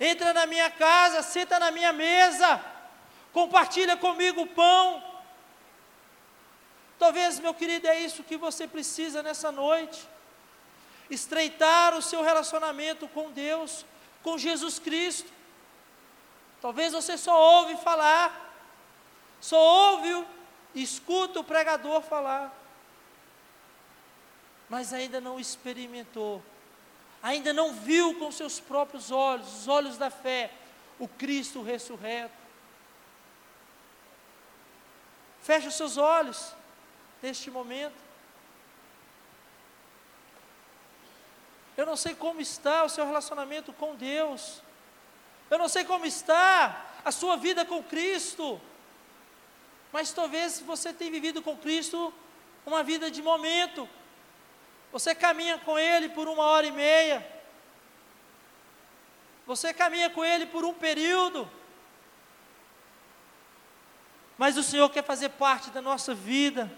entra 0.00 0.32
na 0.32 0.46
minha 0.46 0.70
casa, 0.70 1.22
senta 1.22 1.58
na 1.58 1.70
minha 1.70 1.92
mesa, 1.92 2.64
compartilha 3.32 3.96
comigo 3.96 4.42
o 4.42 4.46
pão. 4.46 5.02
Talvez, 6.98 7.38
meu 7.38 7.54
querido, 7.54 7.86
é 7.86 8.00
isso 8.00 8.24
que 8.24 8.36
você 8.36 8.66
precisa 8.66 9.22
nessa 9.22 9.52
noite. 9.52 10.08
Estreitar 11.08 11.96
o 11.96 12.02
seu 12.02 12.22
relacionamento 12.22 13.06
com 13.08 13.30
Deus, 13.30 13.86
com 14.22 14.36
Jesus 14.36 14.78
Cristo. 14.78 15.32
Talvez 16.60 16.92
você 16.92 17.16
só 17.16 17.40
ouve 17.60 17.76
falar, 17.76 18.52
só 19.40 19.58
ouve 19.58 20.26
e 20.74 20.82
escuta 20.82 21.40
o 21.40 21.44
pregador 21.44 22.02
falar, 22.02 22.52
mas 24.68 24.92
ainda 24.92 25.20
não 25.20 25.38
experimentou, 25.38 26.42
ainda 27.22 27.52
não 27.52 27.72
viu 27.72 28.14
com 28.14 28.30
seus 28.30 28.60
próprios 28.60 29.10
olhos, 29.10 29.60
os 29.60 29.68
olhos 29.68 29.96
da 29.96 30.10
fé, 30.10 30.52
o 30.98 31.08
Cristo 31.08 31.62
ressurreto. 31.62 32.34
Feche 35.42 35.68
os 35.68 35.74
seus 35.74 35.96
olhos 35.96 36.52
neste 37.22 37.50
momento. 37.50 38.08
Eu 41.76 41.86
não 41.86 41.96
sei 41.96 42.14
como 42.14 42.40
está 42.40 42.84
o 42.84 42.88
seu 42.88 43.06
relacionamento 43.06 43.72
com 43.72 43.94
Deus. 43.94 44.60
Eu 45.48 45.58
não 45.58 45.68
sei 45.68 45.84
como 45.84 46.04
está 46.04 46.86
a 47.04 47.12
sua 47.12 47.36
vida 47.36 47.64
com 47.64 47.82
Cristo. 47.82 48.60
Mas 49.92 50.12
talvez 50.12 50.60
você 50.60 50.92
tenha 50.92 51.10
vivido 51.10 51.40
com 51.40 51.56
Cristo 51.56 52.12
uma 52.66 52.82
vida 52.82 53.10
de 53.10 53.22
momento. 53.22 53.88
Você 54.92 55.14
caminha 55.14 55.58
com 55.58 55.78
Ele 55.78 56.08
por 56.08 56.28
uma 56.28 56.44
hora 56.44 56.66
e 56.66 56.72
meia. 56.72 57.26
Você 59.46 59.72
caminha 59.72 60.10
com 60.10 60.24
Ele 60.24 60.46
por 60.46 60.64
um 60.64 60.74
período. 60.74 61.50
Mas 64.36 64.56
o 64.56 64.62
Senhor 64.62 64.88
quer 64.90 65.04
fazer 65.04 65.30
parte 65.30 65.70
da 65.70 65.82
nossa 65.82 66.14
vida. 66.14 66.70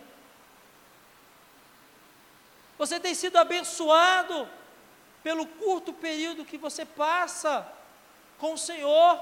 Você 2.79 2.99
tem 2.99 3.15
sido 3.15 3.37
abençoado 3.37 4.49
pelo 5.23 5.47
curto 5.47 5.93
período 5.93 6.47
que 6.47 6.57
você 6.57 6.85
passa 6.85 7.71
com 8.39 8.55
o 8.55 8.59
Senhor. 8.59 9.21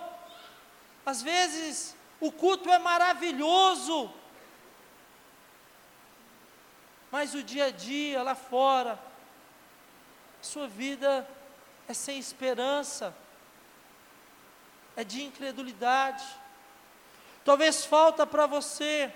Às 1.04 1.20
vezes, 1.20 1.96
o 2.20 2.30
culto 2.30 2.70
é 2.70 2.78
maravilhoso, 2.78 4.12
mas 7.10 7.34
o 7.34 7.42
dia 7.42 7.66
a 7.66 7.70
dia 7.70 8.22
lá 8.22 8.34
fora, 8.34 8.98
sua 10.42 10.68
vida 10.68 11.28
é 11.88 11.94
sem 11.94 12.18
esperança, 12.18 13.14
é 14.96 15.02
de 15.02 15.22
incredulidade. 15.22 16.24
Talvez 17.44 17.84
falta 17.84 18.26
para 18.26 18.46
você 18.46 19.12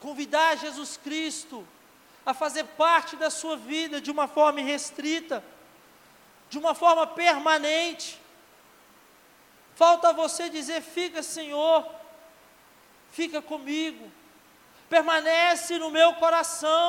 convidar 0.00 0.56
Jesus 0.56 0.96
Cristo 0.96 1.66
a 2.26 2.34
fazer 2.34 2.64
parte 2.64 3.16
da 3.16 3.30
sua 3.30 3.56
vida 3.56 4.00
de 4.00 4.10
uma 4.10 4.26
forma 4.26 4.60
restrita, 4.60 5.44
de 6.50 6.58
uma 6.58 6.74
forma 6.74 7.06
permanente. 7.06 8.20
Falta 9.74 10.12
você 10.12 10.48
dizer: 10.48 10.82
fica, 10.82 11.22
Senhor, 11.22 11.88
fica 13.10 13.40
comigo, 13.40 14.10
permanece 14.94 15.78
no 15.82 15.90
meu 15.90 16.10
coração. 16.22 16.86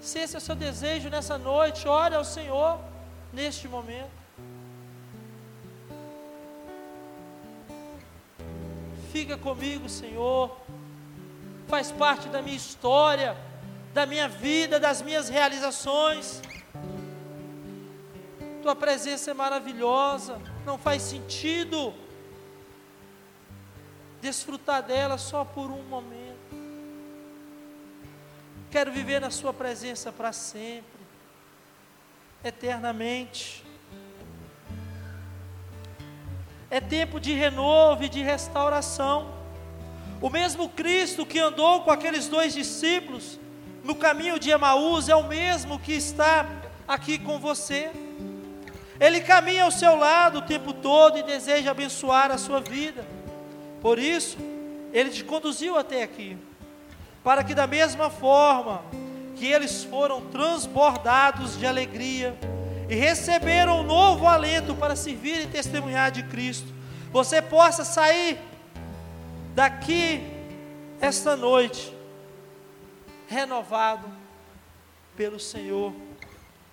Se 0.00 0.18
esse 0.22 0.34
é 0.34 0.38
o 0.38 0.46
seu 0.48 0.56
desejo 0.56 1.08
nessa 1.14 1.36
noite, 1.50 1.86
ore 1.86 2.16
ao 2.16 2.24
Senhor 2.36 2.72
neste 3.32 3.68
momento. 3.68 4.18
Fica 9.12 9.36
comigo, 9.48 9.88
Senhor 9.88 10.42
faz 11.72 11.92
parte 11.92 12.28
da 12.28 12.42
minha 12.42 12.56
história, 12.56 13.36
da 13.94 14.04
minha 14.04 14.28
vida, 14.28 14.80
das 14.80 15.00
minhas 15.08 15.28
realizações. 15.28 16.42
Tua 18.62 18.74
presença 18.74 19.30
é 19.30 19.34
maravilhosa, 19.34 20.34
não 20.66 20.76
faz 20.76 21.02
sentido 21.02 21.94
desfrutar 24.20 24.82
dela 24.82 25.18
só 25.18 25.44
por 25.44 25.70
um 25.70 25.82
momento. 25.84 26.38
Quero 28.70 28.92
viver 28.92 29.20
na 29.20 29.30
Sua 29.30 29.52
presença 29.52 30.12
para 30.12 30.32
sempre, 30.32 31.00
eternamente. 32.44 33.64
É 36.70 36.80
tempo 36.80 37.18
de 37.18 37.32
renovo 37.32 38.04
e 38.04 38.08
de 38.08 38.22
restauração. 38.22 39.34
O 40.20 40.30
mesmo 40.30 40.68
Cristo 40.68 41.26
que 41.26 41.38
andou 41.38 41.82
com 41.82 41.90
aqueles 41.90 42.28
dois 42.28 42.52
discípulos 42.52 43.40
no 43.82 43.94
caminho 43.94 44.38
de 44.38 44.50
Emaús 44.50 45.08
é 45.08 45.16
o 45.16 45.26
mesmo 45.26 45.78
que 45.80 45.92
está 45.92 46.46
aqui 46.86 47.18
com 47.18 47.40
você. 47.40 47.90
Ele 49.00 49.20
caminha 49.22 49.64
ao 49.64 49.70
seu 49.70 49.96
lado 49.96 50.38
o 50.38 50.42
tempo 50.42 50.74
todo 50.74 51.18
e 51.18 51.22
deseja 51.22 51.70
abençoar 51.70 52.30
a 52.30 52.38
sua 52.38 52.60
vida. 52.60 53.04
Por 53.80 53.98
isso, 53.98 54.36
ele 54.92 55.10
te 55.10 55.24
conduziu 55.24 55.78
até 55.78 56.02
aqui, 56.02 56.36
para 57.24 57.42
que 57.42 57.54
da 57.54 57.66
mesma 57.66 58.10
forma 58.10 58.82
que 59.36 59.46
eles 59.46 59.84
foram 59.84 60.20
transbordados 60.26 61.58
de 61.58 61.66
alegria 61.66 62.36
e 62.88 62.94
receberam 62.94 63.80
um 63.80 63.82
novo 63.82 64.26
alento 64.26 64.74
para 64.74 64.96
servir 64.96 65.42
e 65.42 65.46
testemunhar 65.46 66.10
de 66.10 66.22
Cristo, 66.24 66.68
você 67.10 67.40
possa 67.40 67.84
sair 67.84 68.38
daqui, 69.54 70.22
esta 71.00 71.36
noite, 71.36 71.94
renovado 73.28 74.06
pelo 75.16 75.40
Senhor, 75.40 75.92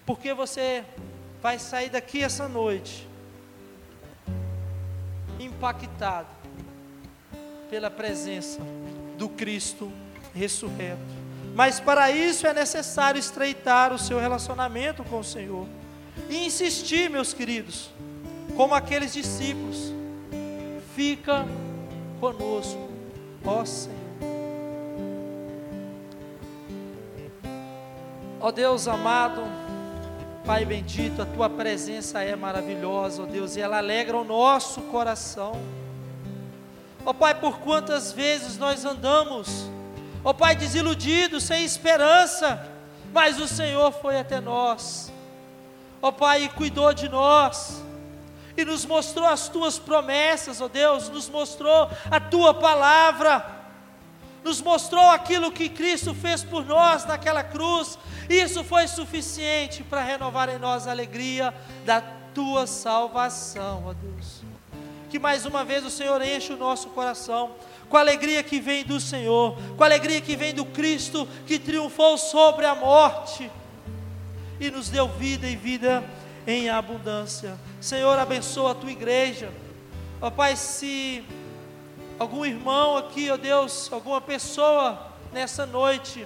porque 0.05 0.33
você 0.33 0.83
vai 1.41 1.59
sair 1.59 1.89
daqui 1.89 2.23
essa 2.23 2.47
noite 2.47 3.07
impactado 5.39 6.36
pela 7.69 7.89
presença 7.89 8.59
do 9.17 9.27
Cristo 9.29 9.91
ressurreto. 10.33 11.01
Mas 11.55 11.79
para 11.79 12.11
isso 12.11 12.45
é 12.45 12.53
necessário 12.53 13.19
estreitar 13.19 13.93
o 13.93 13.97
seu 13.97 14.19
relacionamento 14.19 15.03
com 15.03 15.19
o 15.19 15.23
Senhor 15.23 15.67
e 16.29 16.45
insistir, 16.45 17.09
meus 17.09 17.33
queridos, 17.33 17.89
como 18.55 18.75
aqueles 18.75 19.13
discípulos, 19.13 19.93
fica 20.95 21.45
conosco, 22.19 22.89
ó 23.45 23.65
Senhor. 23.65 23.97
Ó 28.39 28.51
Deus 28.51 28.87
amado, 28.87 29.41
Pai 30.45 30.63
bendito, 30.63 31.21
a 31.21 31.25
tua 31.25 31.49
presença 31.49 32.23
é 32.23 32.35
maravilhosa, 32.35 33.23
ó 33.23 33.25
Deus, 33.25 33.57
e 33.57 33.61
ela 33.61 33.79
alegra 33.79 34.15
o 34.15 34.23
nosso 34.23 34.81
coração. 34.83 35.59
Ó 37.07 37.13
Pai, 37.13 37.33
por 37.35 37.59
quantas 37.59 38.11
vezes 38.11 38.57
nós 38.57 38.83
andamos, 38.83 39.71
ó 40.25 40.33
Pai, 40.33 40.57
desiludidos, 40.57 41.45
sem 41.45 41.63
esperança, 41.63 42.61
mas 43.13 43.39
o 43.39 43.47
Senhor 43.47 43.93
foi 43.93 44.19
até 44.19 44.41
nós, 44.41 45.09
ó 46.01 46.11
Pai, 46.11 46.43
e 46.43 46.49
cuidou 46.49 46.93
de 46.93 47.07
nós 47.07 47.81
e 48.57 48.65
nos 48.65 48.83
mostrou 48.83 49.25
as 49.25 49.47
tuas 49.47 49.79
promessas, 49.79 50.59
ó 50.59 50.67
Deus, 50.67 51.07
nos 51.07 51.29
mostrou 51.29 51.89
a 52.11 52.19
tua 52.19 52.53
palavra, 52.53 53.55
nos 54.43 54.61
mostrou 54.61 55.09
aquilo 55.09 55.49
que 55.49 55.69
Cristo 55.69 56.13
fez 56.13 56.43
por 56.43 56.65
nós 56.65 57.05
naquela 57.05 57.41
cruz, 57.41 57.97
isso 58.29 58.65
foi 58.65 58.85
suficiente 58.85 59.81
para 59.81 60.03
renovar 60.03 60.49
em 60.49 60.59
nós 60.59 60.85
a 60.85 60.91
alegria 60.91 61.53
da 61.85 62.01
tua 62.33 62.67
salvação, 62.67 63.85
ó 63.87 63.93
Deus. 63.93 64.46
Que 65.09 65.19
mais 65.19 65.45
uma 65.45 65.63
vez 65.63 65.85
o 65.85 65.89
Senhor 65.89 66.21
enche 66.21 66.53
o 66.53 66.57
nosso 66.57 66.89
coração 66.89 67.51
com 67.89 67.97
a 67.97 68.01
alegria 68.01 68.43
que 68.43 68.59
vem 68.59 68.83
do 68.83 68.99
Senhor, 68.99 69.57
com 69.77 69.83
a 69.83 69.87
alegria 69.87 70.19
que 70.19 70.35
vem 70.35 70.53
do 70.53 70.65
Cristo 70.65 71.27
que 71.45 71.57
triunfou 71.57 72.17
sobre 72.17 72.65
a 72.65 72.75
morte 72.75 73.49
e 74.59 74.69
nos 74.69 74.89
deu 74.89 75.07
vida 75.07 75.47
e 75.47 75.55
vida 75.55 76.03
em 76.45 76.69
abundância. 76.69 77.57
Senhor, 77.79 78.17
abençoa 78.17 78.71
a 78.71 78.75
tua 78.75 78.91
igreja. 78.91 79.51
Ó 80.21 80.29
Pai, 80.29 80.55
se 80.55 81.23
algum 82.19 82.45
irmão 82.45 82.97
aqui, 82.97 83.29
ó 83.29 83.37
Deus, 83.37 83.91
alguma 83.91 84.19
pessoa 84.19 85.13
nessa 85.31 85.65
noite 85.65 86.25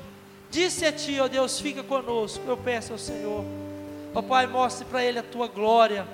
disse 0.49 0.85
a 0.85 0.91
Ti, 0.91 1.19
ó 1.19 1.27
Deus, 1.27 1.59
fica 1.59 1.83
conosco. 1.83 2.43
Eu 2.47 2.57
peço 2.57 2.93
ao 2.93 2.99
Senhor, 2.99 3.43
ó 4.13 4.21
Pai, 4.21 4.47
mostre 4.47 4.85
para 4.85 5.03
ele 5.03 5.19
a 5.19 5.23
Tua 5.23 5.47
glória. 5.47 6.07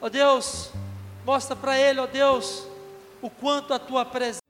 Ó 0.00 0.08
Deus, 0.08 0.70
mostra 1.24 1.54
para 1.54 1.78
ele, 1.78 2.00
ó 2.00 2.06
Deus, 2.06 2.66
o 3.20 3.28
quanto 3.28 3.74
a 3.74 3.78
Tua 3.78 4.04
presença. 4.04 4.40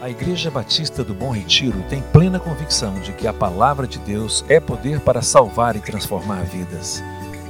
A 0.00 0.08
Igreja 0.08 0.50
Batista 0.50 1.04
do 1.04 1.14
Bom 1.14 1.30
Retiro 1.30 1.84
tem 1.88 2.02
plena 2.02 2.40
convicção 2.40 2.94
de 3.00 3.12
que 3.12 3.28
a 3.28 3.32
palavra 3.32 3.86
de 3.86 3.98
Deus 3.98 4.44
é 4.48 4.58
poder 4.58 4.98
para 5.00 5.22
salvar 5.22 5.76
e 5.76 5.80
transformar 5.80 6.42
vidas. 6.42 7.02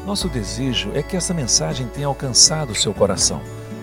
Nosso 0.05 0.29
desejo 0.29 0.91
é 0.93 1.03
que 1.03 1.17
essa 1.17 1.33
mensagem 1.33 1.87
tenha 1.89 2.07
alcançado 2.07 2.75
seu 2.75 2.93
coração. 2.93 3.41